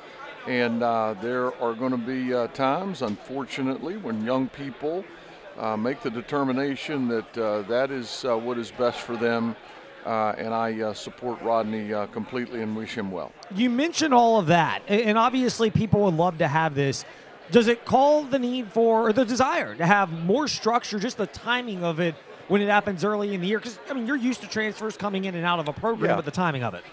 and 0.47 0.83
uh, 0.83 1.15
there 1.23 1.47
are 1.63 1.73
going 1.73 1.93
to 1.93 1.97
be 1.97 2.35
uh, 2.35 2.49
times, 2.49 3.01
unfortunately, 3.01 3.97
when 3.97 4.23
young 4.23 4.51
people 4.51 5.03
uh, 5.57 5.79
make 5.79 6.03
the 6.03 6.11
determination 6.11 7.09
that 7.09 7.39
uh, 7.39 7.63
that 7.63 7.91
is 7.91 8.27
uh, 8.27 8.37
what 8.37 8.59
is 8.59 8.71
best 8.71 9.01
for 9.01 9.17
them. 9.17 9.57
Uh, 10.05 10.35
and 10.37 10.53
I 10.53 10.81
uh, 10.81 10.93
support 10.93 11.41
Rodney 11.41 11.93
uh, 11.95 12.07
completely 12.09 12.63
and 12.63 12.77
wish 12.77 12.95
him 12.97 13.11
well. 13.11 13.33
you 13.55 13.71
mentioned 13.71 14.13
all 14.13 14.39
of 14.39 14.47
that, 14.49 14.83
and 14.89 15.17
obviously 15.17 15.71
people 15.71 16.03
would 16.03 16.15
love 16.15 16.37
to 16.39 16.49
have 16.49 16.75
this. 16.75 17.07
Does 17.51 17.67
it 17.67 17.87
call 17.87 18.25
the 18.25 18.39
need 18.39 18.71
for 18.73 19.09
or 19.09 19.13
the 19.15 19.25
desire 19.25 19.75
to 19.75 19.87
have 19.87 20.11
more 20.11 20.49
structure, 20.49 20.99
just 20.99 21.17
the 21.17 21.27
timing 21.27 21.83
of 21.83 21.99
it 21.99 22.15
when 22.49 22.61
it 22.61 22.69
happens 22.69 23.05
early 23.05 23.35
in 23.35 23.41
the 23.41 23.47
year? 23.47 23.59
Because 23.59 23.79
I 23.89 23.95
mean, 23.95 24.07
you're 24.07 24.17
used 24.17 24.41
to 24.43 24.49
transfers 24.49 24.97
coming 24.97 25.25
in 25.25 25.35
and 25.35 25.45
out 25.45 25.59
of 25.61 25.69
a 25.69 25.73
program, 25.73 26.11
Yeah. 26.11 26.17
but 26.17 26.25
the 26.25 26.31
timing 26.31 26.65
of 26.65 26.75
it. 26.75 26.85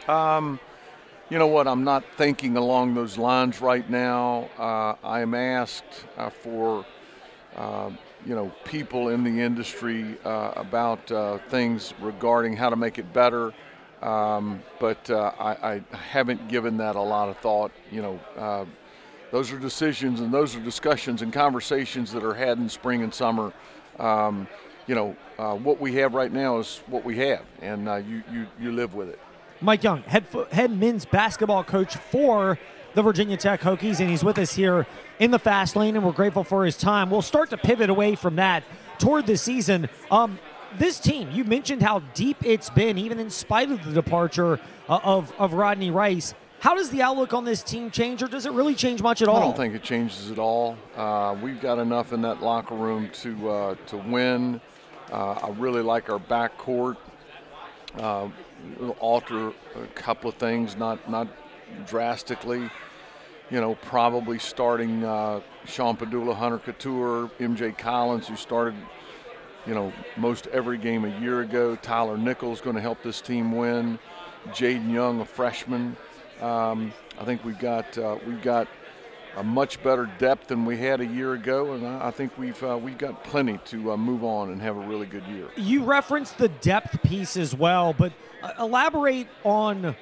You 1.28 1.40
know 1.40 1.48
what? 1.48 1.68
I'm 1.68 1.84
not 1.84 2.04
thinking 2.18 2.56
along 2.56 2.94
those 2.94 3.18
lines 3.18 3.60
right 3.60 3.90
now. 3.90 4.48
Uh, 4.60 4.94
I 5.04 5.22
am 5.22 5.34
asked 5.34 6.06
uh, 6.20 6.30
for, 6.30 6.86
uh, 7.56 7.90
you 8.28 8.36
know, 8.36 8.52
people 8.64 9.10
in 9.10 9.24
the 9.24 9.42
industry 9.42 10.20
uh, 10.24 10.52
about 10.56 11.12
uh, 11.12 11.40
things 11.50 11.96
regarding 12.00 12.56
how 12.56 12.70
to 12.70 12.76
make 12.76 13.00
it 13.00 13.12
better, 13.12 13.54
um, 14.04 14.62
but 14.80 15.10
uh, 15.10 15.32
I, 15.40 15.74
I 15.92 15.96
haven't 15.96 16.48
given 16.48 16.78
that 16.78 16.96
a 16.96 17.02
lot 17.02 17.28
of 17.28 17.38
thought. 17.38 17.72
You 17.92 18.04
know, 18.04 18.20
uh, 18.38 18.66
those 19.32 19.52
are 19.52 19.58
decisions 19.58 20.20
and 20.20 20.32
those 20.32 20.56
are 20.56 20.60
discussions 20.60 21.24
and 21.24 21.34
conversations 21.34 22.12
that 22.12 22.24
are 22.24 22.36
had 22.36 22.60
in 22.60 22.70
spring 22.70 23.02
and 23.02 23.12
summer. 23.12 23.52
Um, 23.98 24.48
you 24.88 24.96
know, 24.96 25.16
uh, 25.38 25.56
what 25.56 25.80
we 25.80 25.94
have 25.96 26.14
right 26.14 26.32
now 26.32 26.60
is 26.60 26.82
what 26.88 27.04
we 27.04 27.18
have, 27.18 27.44
and 27.62 27.90
uh, 27.90 27.96
you, 27.96 28.24
you 28.32 28.48
you 28.60 28.72
live 28.72 28.94
with 28.94 29.10
it. 29.10 29.20
Mike 29.62 29.84
Young, 29.84 30.04
head 30.04 30.26
head 30.52 30.72
men's 30.72 31.06
basketball 31.06 31.64
coach 31.64 31.96
for 31.96 32.60
the 32.94 33.02
Virginia 33.02 33.38
Tech 33.38 33.62
Hokies, 33.62 34.00
and 34.00 34.10
he's 34.10 34.24
with 34.24 34.38
us 34.38 34.54
here 34.54 34.88
in 35.20 35.32
the 35.32 35.40
fast 35.40 35.76
lane, 35.76 35.96
and 35.96 36.06
we're 36.06 36.12
grateful 36.12 36.44
for 36.44 36.66
his 36.66 36.78
time. 36.78 37.10
We'll 37.10 37.22
start 37.22 37.50
to 37.50 37.58
pivot 37.58 37.90
away 37.90 38.16
from 38.16 38.38
that 38.38 38.64
toward 39.00 39.28
the 39.28 39.38
season. 39.38 39.90
Um, 40.10 40.40
this 40.78 41.00
team, 41.00 41.30
you 41.32 41.44
mentioned 41.44 41.82
how 41.82 42.00
deep 42.14 42.38
it's 42.44 42.70
been, 42.70 42.98
even 42.98 43.20
in 43.20 43.30
spite 43.30 43.72
of 43.72 43.84
the 43.84 43.92
departure 43.92 44.60
uh, 44.90 45.00
of, 45.04 45.34
of 45.38 45.54
Rodney 45.54 45.92
Rice. 45.92 46.34
How 46.60 46.74
does 46.74 46.90
the 46.90 47.02
outlook 47.02 47.34
on 47.34 47.46
this 47.46 47.62
team 47.62 47.92
change, 47.92 48.24
or 48.24 48.28
does 48.28 48.46
it 48.46 48.52
really 48.52 48.76
change 48.76 49.02
much 49.02 49.22
at 49.22 49.28
all? 49.28 49.38
I 49.38 49.42
don't 49.42 49.58
think 49.58 49.76
it 49.76 49.84
changes 49.84 50.32
at 50.32 50.40
all. 50.40 50.78
Uh, 50.96 51.36
we've 51.42 51.62
got 51.62 51.80
enough 51.80 52.12
in 52.12 52.22
that 52.22 52.42
locker 52.42 52.76
room 52.76 53.10
to 53.22 53.50
uh, 53.50 53.76
to 53.88 53.98
win. 53.98 54.62
Uh, 55.12 55.32
I 55.44 55.50
really 55.58 55.82
like 55.82 56.10
our 56.10 56.20
backcourt. 56.20 56.98
Uh, 57.98 58.30
alter 59.00 59.54
a 59.76 59.88
couple 59.94 60.30
of 60.30 60.36
things, 60.36 60.76
not 60.76 61.10
not 61.10 61.28
drastically. 61.88 62.70
You 63.50 63.62
know, 63.62 63.76
probably 63.76 64.40
starting 64.40 65.04
uh, 65.04 65.40
Sean 65.66 65.96
Pedulla, 65.96 66.36
Hunter 66.36 66.58
Cattoor, 66.58 67.30
MJ 67.40 67.78
Collins, 67.78 68.28
who 68.28 68.36
started, 68.36 68.74
you 69.68 69.76
know, 69.76 69.94
most 70.18 70.48
every 70.48 70.80
game 70.80 71.06
a 71.06 71.20
year 71.20 71.42
ago. 71.42 71.76
Tyler 71.76 72.18
Nickel's 72.18 72.60
going 72.60 72.76
to 72.76 72.82
help 72.82 73.04
this 73.04 73.22
team 73.22 73.52
win. 73.52 74.00
Jaden 74.48 74.92
Young, 74.92 75.22
a 75.22 75.26
freshman. 75.26 75.96
Um, 76.42 76.92
I 77.20 77.24
think 77.24 77.44
we've 77.46 77.60
got 77.60 77.98
uh, 77.98 78.18
we've 78.26 78.42
got 78.42 78.68
a 79.36 79.44
much 79.44 79.82
better 79.84 80.10
depth 80.18 80.48
than 80.48 80.66
we 80.66 80.78
had 80.78 81.02
a 81.02 81.06
year 81.06 81.34
ago, 81.34 81.74
and 81.74 81.86
I, 81.86 82.12
think 82.12 82.38
we've 82.38 82.62
uh, 82.64 82.78
we've 82.82 82.98
got 82.98 83.24
plenty 83.24 83.60
to 83.66 83.92
uh, 83.92 83.98
move 83.98 84.24
on 84.24 84.52
and 84.52 84.62
have 84.62 84.78
a 84.78 84.80
really 84.80 85.06
good 85.06 85.26
year. 85.28 85.48
You 85.58 85.84
referenced 85.84 86.38
the 86.38 86.48
depth 86.48 87.02
piece 87.04 87.36
as 87.38 87.54
well, 87.54 87.94
but 87.94 88.14
uh, 88.42 88.52
elaborate 88.60 89.28
on, 89.44 89.96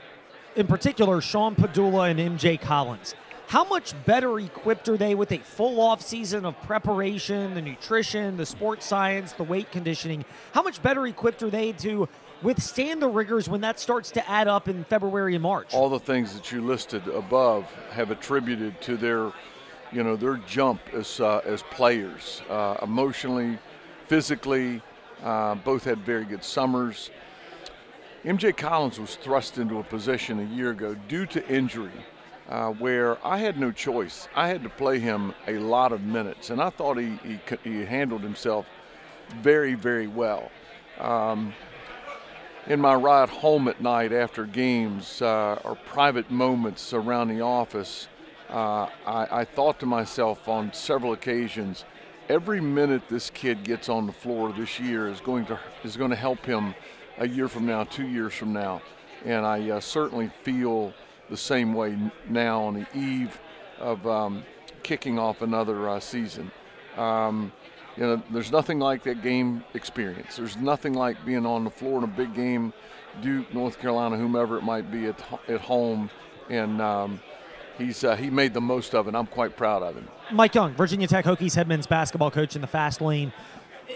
in 0.56 0.68
particular, 0.68 1.20
Sean 1.22 1.56
Pedulla 1.56 2.12
and 2.12 2.20
MJ 2.20 2.62
Collins. 2.62 3.16
How 3.48 3.64
much 3.64 3.94
better 4.06 4.40
equipped 4.40 4.90
are 4.90 4.98
they 4.98 5.16
with 5.16 5.32
a 5.32 5.38
full 5.38 5.80
off 5.82 6.02
season 6.02 6.46
of 6.46 6.60
preparation, 6.64 7.54
the 7.54 7.62
nutrition, 7.62 8.38
the 8.38 8.46
sports 8.46 8.86
science, 8.86 9.34
the 9.34 9.44
weight 9.44 9.72
conditioning? 9.72 10.26
How 10.54 10.64
much 10.64 10.82
better 10.82 11.06
equipped 11.06 11.44
are 11.44 11.50
they 11.50 11.72
to 11.74 12.08
withstand 12.44 13.02
the 13.02 13.08
rigors 13.08 13.50
when 13.50 13.62
that 13.62 13.80
starts 13.80 14.12
to 14.12 14.30
add 14.30 14.48
up 14.48 14.68
in 14.68 14.84
February 14.84 15.36
and 15.36 15.42
March? 15.42 15.74
All 15.74 15.90
the 15.90 16.00
things 16.00 16.34
that 16.34 16.52
you 16.52 16.62
listed 16.62 17.08
above 17.08 17.66
have 17.92 18.12
attributed 18.12 18.80
to 18.82 18.98
their, 18.98 19.32
you 19.92 20.04
know, 20.04 20.16
their 20.16 20.38
jump 20.38 20.82
as 20.94 21.20
uh, 21.20 21.42
as 21.46 21.64
players, 21.64 22.42
uh, 22.50 22.78
emotionally, 22.82 23.58
physically. 24.08 24.82
Uh, 25.24 25.56
both 25.56 25.86
had 25.86 26.00
very 26.00 26.26
good 26.26 26.44
summers. 26.44 27.10
MJ 28.26 28.56
Collins 28.56 29.00
was 29.00 29.16
thrust 29.16 29.58
into 29.58 29.80
a 29.80 29.84
position 29.84 30.40
a 30.40 30.56
year 30.56 30.72
ago 30.72 30.96
due 31.08 31.26
to 31.28 31.48
injury. 31.48 31.92
Uh, 32.50 32.72
where 32.72 33.26
I 33.26 33.38
had 33.38 33.58
no 33.58 33.72
choice. 33.72 34.28
I 34.36 34.50
had 34.50 34.64
to 34.64 34.70
play 34.70 35.00
him 35.00 35.34
a 35.48 35.60
lot 35.60 35.94
of 35.94 36.02
minutes, 36.02 36.50
and 36.50 36.62
I 36.62 36.70
thought 36.72 36.98
he, 36.98 37.18
he, 37.24 37.40
he 37.64 37.86
handled 37.86 38.22
himself 38.22 38.66
very, 39.42 39.76
very 39.76 40.08
well. 40.08 40.52
Um, 41.00 41.54
in 42.68 42.80
my 42.80 42.96
ride 42.96 43.30
home 43.30 43.68
at 43.68 43.82
night 43.82 44.14
after 44.14 44.46
games 44.46 45.22
uh, 45.22 45.60
or 45.64 45.76
private 45.76 46.32
moments 46.32 46.94
around 46.94 47.28
the 47.28 47.42
office, 47.42 48.08
uh, 48.50 48.88
I, 49.06 49.28
I, 49.42 49.46
thought 49.46 49.80
to 49.80 49.86
myself 49.86 50.48
on 50.48 50.72
several 50.74 51.14
occasions, 51.14 51.86
every 52.30 52.62
minute 52.62 53.02
this 53.10 53.30
kid 53.30 53.64
gets 53.64 53.90
on 53.90 54.06
the 54.06 54.14
floor 54.14 54.54
this 54.54 54.80
year 54.80 55.08
is 55.10 55.20
going 55.20 55.46
to 55.48 55.60
is 55.84 55.98
going 55.98 56.12
to 56.12 56.16
help 56.16 56.46
him 56.46 56.76
a 57.18 57.28
year 57.28 57.48
from 57.48 57.66
now, 57.66 57.84
two 57.84 58.08
years 58.08 58.34
from 58.34 58.54
now, 58.54 58.82
and 59.26 59.46
I 59.46 59.70
uh, 59.72 59.80
certainly 59.80 60.32
feel 60.44 60.94
the 61.30 61.38
same 61.38 61.74
way 61.74 61.98
now 62.30 62.62
on 62.62 62.74
the 62.76 62.88
eve 62.98 63.40
of 63.80 64.06
um, 64.06 64.44
kicking 64.84 65.18
off 65.18 65.42
another 65.42 65.90
uh, 65.90 66.00
season. 66.00 66.52
Um, 66.96 67.52
you 67.98 68.04
know, 68.04 68.24
there's 68.32 68.52
nothing 68.52 68.80
like 68.80 69.04
that 69.04 69.22
game 69.22 69.64
experience. 69.74 70.36
There's 70.36 70.58
nothing 70.58 70.94
like 70.94 71.24
being 71.26 71.46
on 71.46 71.64
the 71.64 71.70
floor 71.70 72.00
in 72.00 72.04
a 72.04 72.08
big 72.08 72.34
game, 72.34 72.74
Duke, 73.22 73.54
North 73.54 73.80
Carolina, 73.80 74.18
whomever 74.18 74.58
it 74.58 74.64
might 74.64 74.92
be 74.92 75.08
at, 75.08 75.22
at 75.48 75.62
home, 75.62 76.10
and 76.50 76.82
um, 76.82 77.20
he's 77.78 78.04
uh, 78.04 78.16
he 78.16 78.30
made 78.30 78.54
the 78.54 78.62
most 78.62 78.96
of 78.96 79.08
it. 79.08 79.16
I'm 79.16 79.28
quite 79.28 79.56
proud 79.56 79.84
of 79.84 79.96
him. 79.96 80.08
Mike 80.32 80.56
Young, 80.56 80.74
Virginia 80.74 81.08
Tech 81.08 81.26
Hokies 81.26 81.56
head 81.56 81.68
men's 81.68 81.88
basketball 81.88 82.32
coach 82.32 82.56
in 82.56 82.62
the 82.62 82.68
fast 82.68 83.02
lane. 83.02 83.32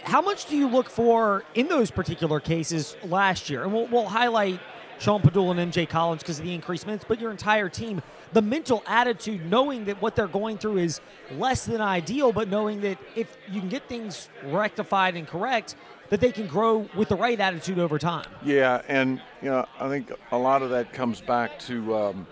How 0.04 0.22
much 0.22 0.46
do 0.46 0.56
you 0.58 0.68
look 0.68 0.89
for 0.89 1.44
in 1.56 1.68
those 1.68 1.89
particular 1.89 2.39
cases 2.39 2.96
last 3.04 3.50
year? 3.50 3.63
And 3.63 3.74
we'll, 3.74 3.88
we'll 3.88 4.06
highlight 4.06 4.60
Sean 5.00 5.22
Pedulla 5.22 5.58
and 5.58 5.72
MJ 5.72 5.88
Collins 5.88 6.24
because 6.24 6.39
of 6.39 6.46
the 6.46 6.54
increased 6.54 6.86
minutes, 6.86 7.06
but 7.08 7.20
your 7.20 7.32
entire 7.32 7.70
team 7.70 8.01
the 8.34 8.42
mental 8.42 8.84
attitude, 8.88 9.50
knowing 9.50 9.86
that 9.86 10.01
what 10.01 10.16
they're 10.16 10.27
going 10.27 10.58
through 10.58 10.77
is 10.77 11.00
less 11.38 11.66
than 11.66 11.82
ideal, 11.82 12.32
but 12.32 12.50
knowing 12.50 12.82
that 12.82 12.98
if 13.16 13.38
you 13.50 13.60
can 13.60 13.70
get 13.70 13.88
things 13.88 14.30
rectified 14.46 15.16
and 15.16 15.27
correct, 15.27 15.75
that 16.10 16.20
they 16.20 16.32
can 16.32 16.48
grow 16.48 16.88
with 16.96 17.10
the 17.10 17.16
right 17.16 17.39
attitude 17.39 17.80
over 17.80 17.98
time. 17.98 18.25
Yeah, 18.44 18.82
and 18.88 19.22
you 19.42 19.50
know, 19.50 19.66
I 19.80 19.89
think 19.89 20.12
a 20.32 20.38
lot 20.38 20.62
of 20.62 20.70
that 20.72 20.94
comes 20.94 21.22
back 21.22 21.60
to 21.60 21.96
um, 21.96 22.27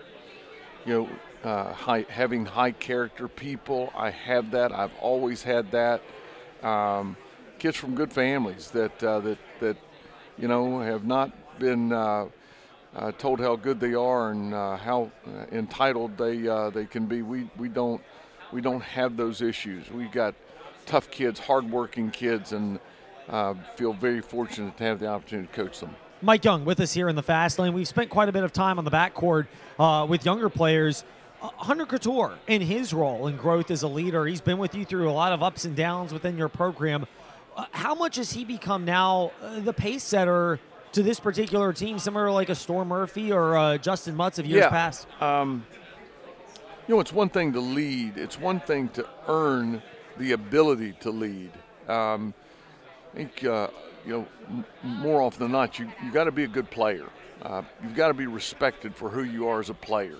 you 0.84 0.94
know 1.42 1.50
uh, 1.50 1.72
high, 1.72 2.06
having 2.08 2.46
high 2.46 2.72
character 2.72 3.28
people. 3.28 3.92
I 3.94 4.10
have 4.10 4.50
that. 4.52 4.72
I've 4.72 4.94
always 5.00 5.42
had 5.42 5.70
that. 5.72 6.02
Um, 6.62 7.16
kids 7.58 7.76
from 7.76 7.94
good 7.94 8.12
families 8.12 8.70
that 8.70 9.02
uh, 9.02 9.20
that 9.20 9.38
that 9.60 9.76
you 10.38 10.48
know 10.48 10.80
have 10.80 11.04
not 11.04 11.58
been. 11.58 11.92
Uh, 11.92 12.26
uh, 12.96 13.12
told 13.12 13.40
how 13.40 13.56
good 13.56 13.78
they 13.78 13.94
are 13.94 14.30
and 14.30 14.54
uh, 14.54 14.76
how 14.76 15.10
uh, 15.26 15.44
entitled 15.52 16.16
they 16.16 16.48
uh, 16.48 16.70
they 16.70 16.86
can 16.86 17.06
be. 17.06 17.22
We 17.22 17.48
we 17.58 17.68
don't 17.68 18.02
we 18.52 18.60
don't 18.60 18.82
have 18.82 19.16
those 19.16 19.42
issues. 19.42 19.90
We've 19.90 20.10
got 20.10 20.34
tough 20.86 21.10
kids, 21.10 21.38
hardworking 21.38 22.10
kids, 22.10 22.52
and 22.52 22.80
uh, 23.28 23.54
feel 23.76 23.92
very 23.92 24.22
fortunate 24.22 24.76
to 24.78 24.84
have 24.84 24.98
the 24.98 25.08
opportunity 25.08 25.48
to 25.48 25.54
coach 25.54 25.80
them. 25.80 25.94
Mike 26.22 26.44
Young 26.44 26.64
with 26.64 26.80
us 26.80 26.94
here 26.94 27.08
in 27.08 27.16
the 27.16 27.22
fast 27.22 27.58
lane. 27.58 27.74
We've 27.74 27.86
spent 27.86 28.08
quite 28.08 28.30
a 28.30 28.32
bit 28.32 28.44
of 28.44 28.52
time 28.52 28.78
on 28.78 28.84
the 28.84 28.90
backcourt 28.90 29.46
uh, 29.78 30.06
with 30.08 30.24
younger 30.24 30.48
players. 30.48 31.04
Hunter 31.38 31.84
Cattoor 31.84 32.38
in 32.46 32.62
his 32.62 32.94
role 32.94 33.26
and 33.26 33.38
growth 33.38 33.70
as 33.70 33.82
a 33.82 33.88
leader, 33.88 34.24
he's 34.24 34.40
been 34.40 34.56
with 34.56 34.74
you 34.74 34.86
through 34.86 35.10
a 35.10 35.12
lot 35.12 35.32
of 35.32 35.42
ups 35.42 35.66
and 35.66 35.76
downs 35.76 36.12
within 36.12 36.38
your 36.38 36.48
program. 36.48 37.06
how 37.72 37.94
much 37.94 38.16
has 38.16 38.32
he 38.32 38.44
become 38.44 38.86
now 38.86 39.32
the 39.58 39.72
pace 39.72 40.02
setter 40.02 40.58
to 40.96 41.02
this 41.02 41.20
particular 41.20 41.74
team, 41.74 41.98
similar 41.98 42.30
like 42.30 42.48
a 42.48 42.54
Storm 42.54 42.88
Murphy 42.88 43.30
or 43.30 43.54
uh, 43.54 43.76
Justyn 43.76 44.14
Mutts 44.14 44.38
of 44.38 44.46
years 44.46 44.62
yeah. 44.62 44.70
past? 44.70 45.06
Um, 45.20 45.66
you 46.88 46.94
know, 46.94 47.00
it's 47.02 47.12
one 47.12 47.28
thing 47.28 47.52
to 47.52 47.60
lead. 47.60 48.16
It's 48.16 48.40
one 48.40 48.60
thing 48.60 48.88
to 48.90 49.06
earn 49.28 49.82
the 50.16 50.32
ability 50.32 50.94
to 51.00 51.10
lead. 51.10 51.50
Um, 51.86 52.32
I 53.12 53.16
think 53.16 53.44
uh, 53.44 53.68
you 54.06 54.12
know 54.12 54.26
m- 54.48 54.64
more 54.82 55.20
often 55.20 55.42
than 55.42 55.52
not, 55.52 55.78
you 55.78 55.86
you 56.02 56.10
got 56.12 56.24
to 56.24 56.32
be 56.32 56.44
a 56.44 56.48
good 56.48 56.70
player. 56.70 57.04
Uh, 57.42 57.60
you've 57.82 57.94
got 57.94 58.08
to 58.08 58.14
be 58.14 58.26
respected 58.26 58.94
for 58.94 59.10
who 59.10 59.22
you 59.22 59.48
are 59.48 59.60
as 59.60 59.68
a 59.68 59.74
player, 59.74 60.16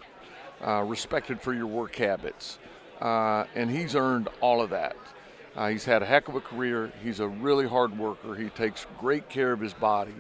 uh, 0.62 0.83
respected 0.83 1.40
for 1.40 1.54
your 1.54 1.66
work 1.66 1.97
habits, 1.97 2.59
uh, 3.00 3.45
and 3.54 3.71
he's 3.71 3.97
earned 3.97 4.28
all 4.42 4.61
of 4.61 4.68
that. 4.68 4.95
Uh, 5.56 5.68
he's 5.68 5.87
had 5.87 6.02
a 6.02 6.06
heck 6.06 6.28
of 6.28 6.35
a 6.35 6.40
career. 6.42 6.92
He's 7.02 7.21
a 7.21 7.26
really 7.26 7.66
hard 7.66 7.99
worker. 7.99 8.35
He 8.35 8.50
takes 8.50 8.87
great 8.99 9.30
care 9.30 9.52
of 9.52 9.61
his 9.61 9.73
body. 9.73 10.14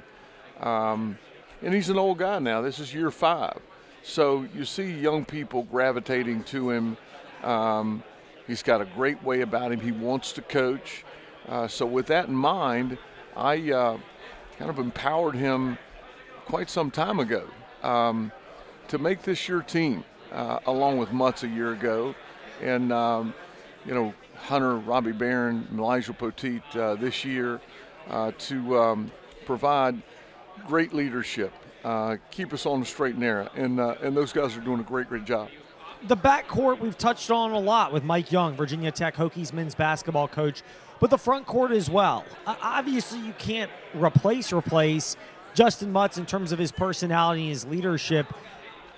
Um, 0.60 1.18
and 1.62 1.74
he's 1.74 1.88
an 1.88 1.98
old 1.98 2.18
guy 2.18 2.38
now. 2.38 2.60
This 2.60 2.78
is 2.78 2.92
year 2.92 3.10
five. 3.10 3.60
So 4.02 4.46
you 4.54 4.64
see 4.64 4.90
young 4.90 5.24
people 5.24 5.64
gravitating 5.64 6.44
to 6.44 6.70
him. 6.70 6.96
Um, 7.42 8.02
he's 8.46 8.62
got 8.62 8.80
a 8.80 8.84
great 8.84 9.22
way 9.22 9.40
about 9.40 9.72
him. 9.72 9.80
He 9.80 9.92
wants 9.92 10.32
to 10.32 10.42
coach. 10.42 11.04
Uh, 11.48 11.68
so, 11.68 11.86
with 11.86 12.06
that 12.06 12.28
in 12.28 12.34
mind, 12.34 12.98
I 13.36 13.70
uh, 13.70 13.98
kind 14.58 14.70
of 14.70 14.78
empowered 14.78 15.34
him 15.34 15.78
quite 16.44 16.68
some 16.70 16.90
time 16.90 17.20
ago 17.20 17.48
um, 17.82 18.32
to 18.88 18.98
make 18.98 19.22
this 19.22 19.48
your 19.48 19.62
team, 19.62 20.04
uh, 20.32 20.58
along 20.66 20.98
with 20.98 21.12
Mutts 21.12 21.44
a 21.44 21.48
year 21.48 21.72
ago. 21.72 22.14
And, 22.62 22.92
um, 22.92 23.34
you 23.84 23.94
know, 23.94 24.14
Hunter, 24.36 24.76
Robbie 24.76 25.12
Beran, 25.12 25.68
Elijah 25.72 26.12
Poteat 26.12 26.76
uh, 26.76 26.94
this 26.94 27.24
year 27.24 27.60
uh, 28.08 28.32
to 28.38 28.78
um, 28.78 29.12
provide 29.44 30.00
great 30.66 30.92
leadership, 30.92 31.52
uh, 31.84 32.16
keep 32.30 32.52
us 32.52 32.66
on 32.66 32.80
the 32.80 32.86
straight 32.86 33.12
and 33.12 33.20
narrow, 33.20 33.48
and 33.54 33.78
uh, 33.80 33.94
and 34.02 34.16
those 34.16 34.32
guys 34.32 34.56
are 34.56 34.60
doing 34.60 34.80
a 34.80 34.84
great, 34.84 35.08
great 35.08 35.24
job. 35.24 35.48
The 36.08 36.16
backcourt 36.16 36.80
we've 36.80 36.98
touched 36.98 37.30
on 37.30 37.52
a 37.52 37.58
lot 37.58 37.92
with 37.92 38.04
Mike 38.04 38.30
Young, 38.30 38.54
Virginia 38.56 38.90
Tech 38.90 39.14
Hokies 39.14 39.52
men's 39.52 39.74
basketball 39.74 40.28
coach, 40.28 40.62
but 41.00 41.10
the 41.10 41.18
front 41.18 41.46
court 41.46 41.72
as 41.72 41.88
well. 41.88 42.24
Uh, 42.46 42.56
obviously, 42.60 43.20
you 43.20 43.32
can't 43.38 43.70
replace 43.94 44.52
replace 44.52 45.16
Justyn 45.54 45.88
Mutts 45.88 46.18
in 46.18 46.26
terms 46.26 46.52
of 46.52 46.58
his 46.58 46.72
personality 46.72 47.42
and 47.42 47.50
his 47.50 47.64
leadership. 47.66 48.26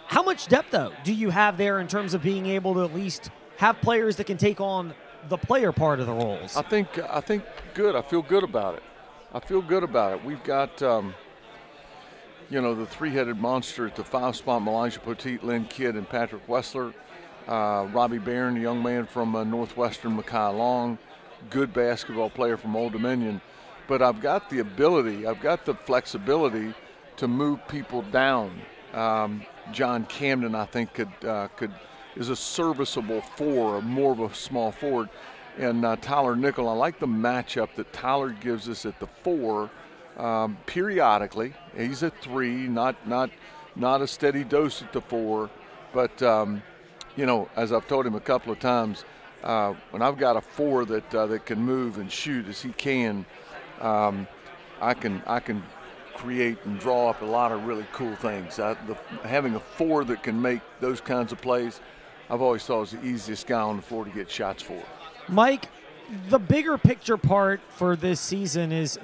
How 0.06 0.22
much 0.22 0.48
depth 0.48 0.70
though 0.70 0.92
do 1.04 1.12
you 1.12 1.30
have 1.30 1.58
there 1.58 1.80
in 1.80 1.88
terms 1.88 2.14
of 2.14 2.22
being 2.22 2.46
able 2.46 2.74
to 2.74 2.84
at 2.84 2.94
least 2.94 3.30
have 3.58 3.80
players 3.80 4.16
that 4.16 4.24
can 4.24 4.38
take 4.38 4.60
on 4.60 4.94
the 5.28 5.36
player 5.36 5.72
part 5.72 6.00
of 6.00 6.06
the 6.06 6.14
roles? 6.14 6.56
I 6.56 6.62
think 6.62 6.98
I 6.98 7.20
think 7.20 7.44
good. 7.74 7.94
I 7.94 8.02
feel 8.02 8.22
good 8.22 8.44
about 8.44 8.76
it. 8.76 8.82
I 9.34 9.40
feel 9.40 9.60
good 9.60 9.82
about 9.82 10.14
it. 10.14 10.24
We've 10.24 10.42
got. 10.42 10.82
Um, 10.82 11.14
you 12.50 12.60
know, 12.60 12.74
the 12.74 12.86
three-headed 12.86 13.36
monster 13.38 13.86
at 13.86 13.96
the 13.96 14.04
five-spot, 14.04 14.62
Elijah 14.62 15.00
Poteat, 15.00 15.42
Lynn 15.42 15.66
Kidd, 15.66 15.96
and 15.96 16.08
Patrick 16.08 16.46
Wessler. 16.46 16.94
Uh, 17.46 17.88
Robbie 17.92 18.18
Beran, 18.18 18.56
a 18.56 18.60
young 18.60 18.82
man 18.82 19.06
from 19.06 19.34
uh, 19.34 19.44
Northwestern, 19.44 20.16
Mekhi 20.16 20.56
Long, 20.56 20.98
good 21.50 21.72
basketball 21.72 22.28
player 22.30 22.56
from 22.56 22.76
Old 22.76 22.92
Dominion. 22.92 23.40
but 23.88 24.02
I've 24.02 24.20
got 24.20 24.50
the 24.50 24.60
ability, 24.60 25.26
I've 25.26 25.40
got 25.40 25.64
the 25.64 25.74
flexibility 25.74 26.74
to 27.16 27.26
move 27.26 27.66
people 27.66 28.02
down. 28.02 28.60
Um, 28.92 29.42
John 29.72 30.04
Camden, 30.06 30.54
I 30.54 30.66
think, 30.66 30.94
could 30.94 31.12
uh, 31.24 31.48
could 31.56 31.72
is 32.16 32.28
a 32.28 32.36
serviceable 32.36 33.20
four, 33.20 33.82
more 33.82 34.12
of 34.12 34.20
a 34.20 34.34
small 34.34 34.72
forward. 34.72 35.08
And 35.58 35.84
uh, 35.84 35.96
Tyler 35.96 36.36
Nickel, 36.36 36.68
I 36.68 36.72
like 36.72 37.00
the 37.00 37.06
matchup 37.06 37.74
that 37.74 37.92
Tyler 37.92 38.30
gives 38.30 38.68
us 38.68 38.86
at 38.86 39.00
the 39.00 39.08
four. 39.22 39.70
Um, 40.18 40.58
periodically, 40.66 41.54
he's 41.76 42.02
a 42.02 42.10
three, 42.10 42.66
not 42.66 43.06
not 43.06 43.30
not 43.76 44.02
a 44.02 44.06
steady 44.06 44.42
dose 44.42 44.82
at 44.82 44.92
the 44.92 45.00
four, 45.00 45.48
but 45.92 46.20
um, 46.22 46.62
you 47.16 47.24
know, 47.24 47.48
as 47.56 47.72
I've 47.72 47.86
told 47.86 48.04
him 48.06 48.16
a 48.16 48.20
couple 48.20 48.52
of 48.52 48.58
times, 48.58 49.04
uh, 49.44 49.74
when 49.90 50.02
I've 50.02 50.18
got 50.18 50.36
a 50.36 50.40
four 50.40 50.84
that 50.86 51.14
uh, 51.14 51.26
that 51.26 51.46
can 51.46 51.60
move 51.60 51.98
and 51.98 52.10
shoot 52.10 52.48
as 52.48 52.60
he 52.60 52.70
can, 52.70 53.24
um, 53.80 54.26
I 54.80 54.94
can 54.94 55.22
I 55.26 55.38
can 55.38 55.62
create 56.16 56.58
and 56.64 56.80
draw 56.80 57.10
up 57.10 57.22
a 57.22 57.24
lot 57.24 57.52
of 57.52 57.64
really 57.64 57.86
cool 57.92 58.16
things. 58.16 58.58
I, 58.58 58.74
the, 58.74 58.96
having 59.22 59.54
a 59.54 59.60
four 59.60 60.04
that 60.04 60.24
can 60.24 60.40
make 60.42 60.60
those 60.80 61.00
kinds 61.00 61.30
of 61.30 61.40
plays, 61.40 61.80
I've 62.28 62.42
always 62.42 62.64
thought 62.64 62.80
was 62.80 62.90
the 62.90 63.04
easiest 63.04 63.46
guy 63.46 63.60
on 63.60 63.76
the 63.76 63.82
floor 63.82 64.04
to 64.04 64.10
get 64.10 64.28
shots 64.28 64.64
for. 64.64 64.82
Mike, 65.28 65.68
the 66.28 66.38
bigger 66.38 66.78
picture 66.78 67.16
part 67.16 67.60
for 67.70 67.96
this 67.96 68.20
season 68.20 68.72
is 68.72 68.98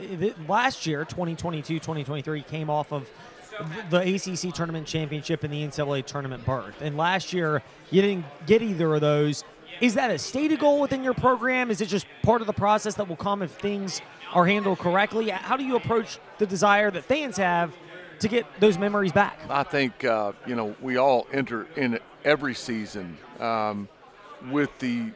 last 0.49 0.87
year, 0.87 1.05
2022 1.05 1.75
2023, 1.75 2.43
came 2.43 2.71
off 2.71 2.93
of 2.93 3.09
the 3.91 3.99
ACC 3.99 4.53
tournament 4.55 4.87
championship 4.87 5.45
and 5.45 5.53
the 5.53 5.63
NCAA 5.63 6.05
tournament 6.05 6.45
berth. 6.45 6.81
And 6.81 6.97
last 6.97 7.33
year, 7.33 7.63
you 7.91 8.03
didn't 8.03 8.25
get 8.47 8.63
either 8.63 8.95
of 8.95 9.01
those. 9.01 9.45
Is 9.81 9.95
that 9.95 10.11
a 10.11 10.19
stated 10.19 10.61
goal 10.61 10.81
within 10.81 11.03
your 11.03 11.15
program? 11.15 11.71
Is 11.71 11.81
it 11.81 11.87
just 11.87 12.07
part 12.23 12.41
of 12.41 12.47
the 12.47 12.53
process 12.53 12.95
that 12.95 13.09
will 13.09 13.17
come 13.17 13.43
if 13.43 13.53
things 13.53 14.01
are 14.33 14.47
handled 14.47 14.79
correctly? 14.79 15.31
How 15.31 15.57
do 15.57 15.65
you 15.65 15.77
approach 15.77 16.19
the 16.39 16.47
desire 16.47 16.91
that 16.91 17.05
fans 17.05 17.37
have 17.37 17.73
to 18.21 18.29
get 18.29 18.47
those 18.61 18.79
memories 18.79 19.13
back? 19.13 19.39
I 19.49 19.63
think, 19.63 20.05
uh, 20.05 20.33
you 20.47 20.55
know, 20.55 20.75
we 20.81 20.97
all 20.97 21.27
enter 21.33 21.67
in 21.77 21.99
every 22.25 22.55
season 22.55 23.19
um, 23.41 23.89
with 24.51 24.71
the 24.79 25.11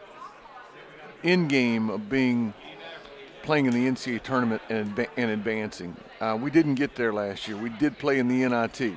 end 1.25 1.49
game 1.49 1.91
of 1.91 2.09
being 2.09 2.55
playing 3.43 3.67
in 3.67 3.73
the 3.73 3.87
NCAA 3.87 4.23
tournament 4.23 4.61
and, 4.69 5.07
and 5.17 5.31
advancing. 5.31 5.97
Uh, 6.21 6.39
we 6.41 6.51
didn't 6.51 6.75
get 6.75 6.95
there 6.95 7.13
last 7.13 7.49
year. 7.49 7.57
We 7.57 7.71
did 7.71 7.99
play 7.99 8.19
in 8.19 8.29
the 8.29 8.47
NIT. 8.47 8.93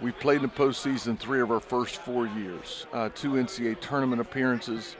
We 0.00 0.12
played 0.12 0.36
in 0.36 0.42
the 0.42 0.48
postseason 0.48 1.18
three 1.18 1.40
of 1.40 1.50
our 1.50 1.60
first 1.60 1.96
four 1.96 2.26
years, 2.26 2.86
uh, 2.92 3.10
two 3.14 3.32
NCAA 3.32 3.80
tournament 3.80 4.20
appearances. 4.20 4.96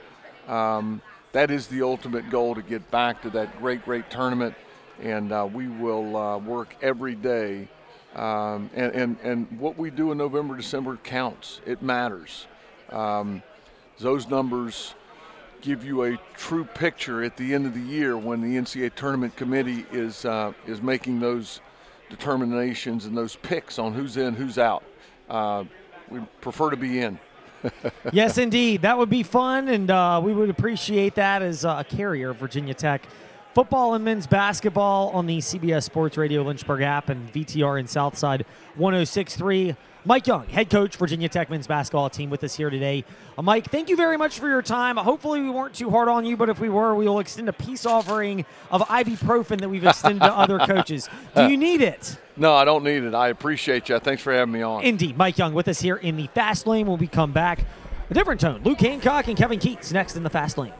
Um, 0.47 1.01
that 1.31 1.49
is 1.49 1.67
the 1.67 1.81
ultimate 1.81 2.29
goal 2.29 2.53
to 2.55 2.61
get 2.61 2.91
back 2.91 3.21
to 3.21 3.29
that 3.31 3.57
great, 3.59 3.83
great 3.85 4.09
tournament. 4.09 4.53
And 5.01 5.31
uh, 5.31 5.47
we 5.51 5.67
will 5.67 6.15
uh, 6.17 6.37
work 6.37 6.75
every 6.81 7.15
day. 7.15 7.67
Um, 8.15 8.69
and, 8.75 8.93
and, 8.93 9.17
and 9.23 9.59
what 9.59 9.77
we 9.77 9.89
do 9.89 10.11
in 10.11 10.17
November, 10.17 10.57
December 10.57 10.97
counts. 10.97 11.61
It 11.65 11.81
matters. 11.81 12.45
Um, 12.91 13.41
those 13.99 14.27
numbers 14.27 14.93
give 15.61 15.85
you 15.85 16.03
a 16.03 16.17
true 16.35 16.65
picture 16.65 17.23
at 17.23 17.37
the 17.37 17.53
end 17.53 17.65
of 17.65 17.73
the 17.73 17.81
year 17.81 18.17
when 18.17 18.41
the 18.41 18.57
NCAA 18.59 18.93
tournament 18.95 19.35
committee 19.35 19.85
is 19.91 20.25
uh, 20.25 20.53
is 20.67 20.81
making 20.81 21.19
those 21.19 21.61
determinations 22.09 23.05
and 23.05 23.17
those 23.17 23.35
picks 23.37 23.79
on 23.79 23.93
who's 23.93 24.17
in, 24.17 24.33
who's 24.33 24.57
out. 24.57 24.83
Uh, 25.29 25.63
we 26.09 26.19
prefer 26.41 26.69
to 26.69 26.75
be 26.77 26.99
in. 26.99 27.17
yes, 28.11 28.37
indeed. 28.37 28.81
That 28.81 28.97
would 28.97 29.09
be 29.09 29.23
fun, 29.23 29.67
and 29.69 29.89
uh, 29.89 30.19
we 30.23 30.33
would 30.33 30.49
appreciate 30.49 31.15
that 31.15 31.41
as 31.41 31.63
a 31.63 31.85
carrier 31.87 32.31
of 32.31 32.37
Virginia 32.37 32.73
Tech. 32.73 33.07
Football 33.53 33.93
and 33.95 34.03
men's 34.03 34.27
basketball 34.27 35.09
on 35.09 35.25
the 35.25 35.37
CBS 35.39 35.83
Sports 35.83 36.17
Radio 36.17 36.41
Lynchburg 36.41 36.81
app 36.81 37.09
and 37.09 37.31
VTR 37.33 37.79
in 37.79 37.87
Southside 37.87 38.45
1063. 38.75 39.75
Mike 40.03 40.25
Young, 40.25 40.47
head 40.47 40.69
coach, 40.71 40.95
Virginia 40.95 41.29
Tech 41.29 41.51
men's 41.51 41.67
basketball 41.67 42.09
team, 42.09 42.31
with 42.31 42.43
us 42.43 42.55
here 42.55 42.71
today. 42.71 43.05
Uh, 43.37 43.43
Mike, 43.43 43.69
thank 43.69 43.87
you 43.87 43.95
very 43.95 44.17
much 44.17 44.39
for 44.39 44.47
your 44.47 44.63
time. 44.63 44.97
Hopefully, 44.97 45.41
we 45.41 45.51
weren't 45.51 45.75
too 45.75 45.91
hard 45.91 46.07
on 46.07 46.25
you, 46.25 46.35
but 46.35 46.49
if 46.49 46.59
we 46.59 46.69
were, 46.69 46.95
we 46.95 47.07
will 47.07 47.19
extend 47.19 47.47
a 47.49 47.53
peace 47.53 47.85
offering 47.85 48.43
of 48.71 48.81
ibuprofen 48.81 49.59
that 49.59 49.69
we've 49.69 49.85
extended 49.85 50.21
to 50.21 50.33
other 50.33 50.57
coaches. 50.57 51.07
Do 51.35 51.47
you 51.47 51.57
need 51.57 51.81
it? 51.81 52.17
No, 52.37 52.55
I 52.55 52.63
don't 52.63 52.85
need 52.85 53.03
it. 53.03 53.13
I 53.13 53.27
appreciate 53.27 53.89
you. 53.89 53.99
Thanks 53.99 54.23
for 54.23 54.33
having 54.33 54.53
me 54.53 54.61
on. 54.61 54.83
Indeed. 54.83 55.17
Mike 55.17 55.37
Young 55.37 55.53
with 55.53 55.67
us 55.67 55.81
here 55.81 55.97
in 55.97 56.15
the 56.15 56.27
Fast 56.27 56.65
Lane 56.65 56.87
when 56.87 56.97
we 56.97 57.05
come 57.05 57.33
back. 57.33 57.65
A 58.09 58.13
different 58.13 58.39
tone. 58.39 58.61
Luke 58.63 58.79
Hancock 58.79 59.27
and 59.27 59.37
Kevin 59.37 59.59
Keatts 59.59 59.91
next 59.91 60.15
in 60.15 60.23
the 60.23 60.29
Fast 60.29 60.57
Lane. 60.57 60.71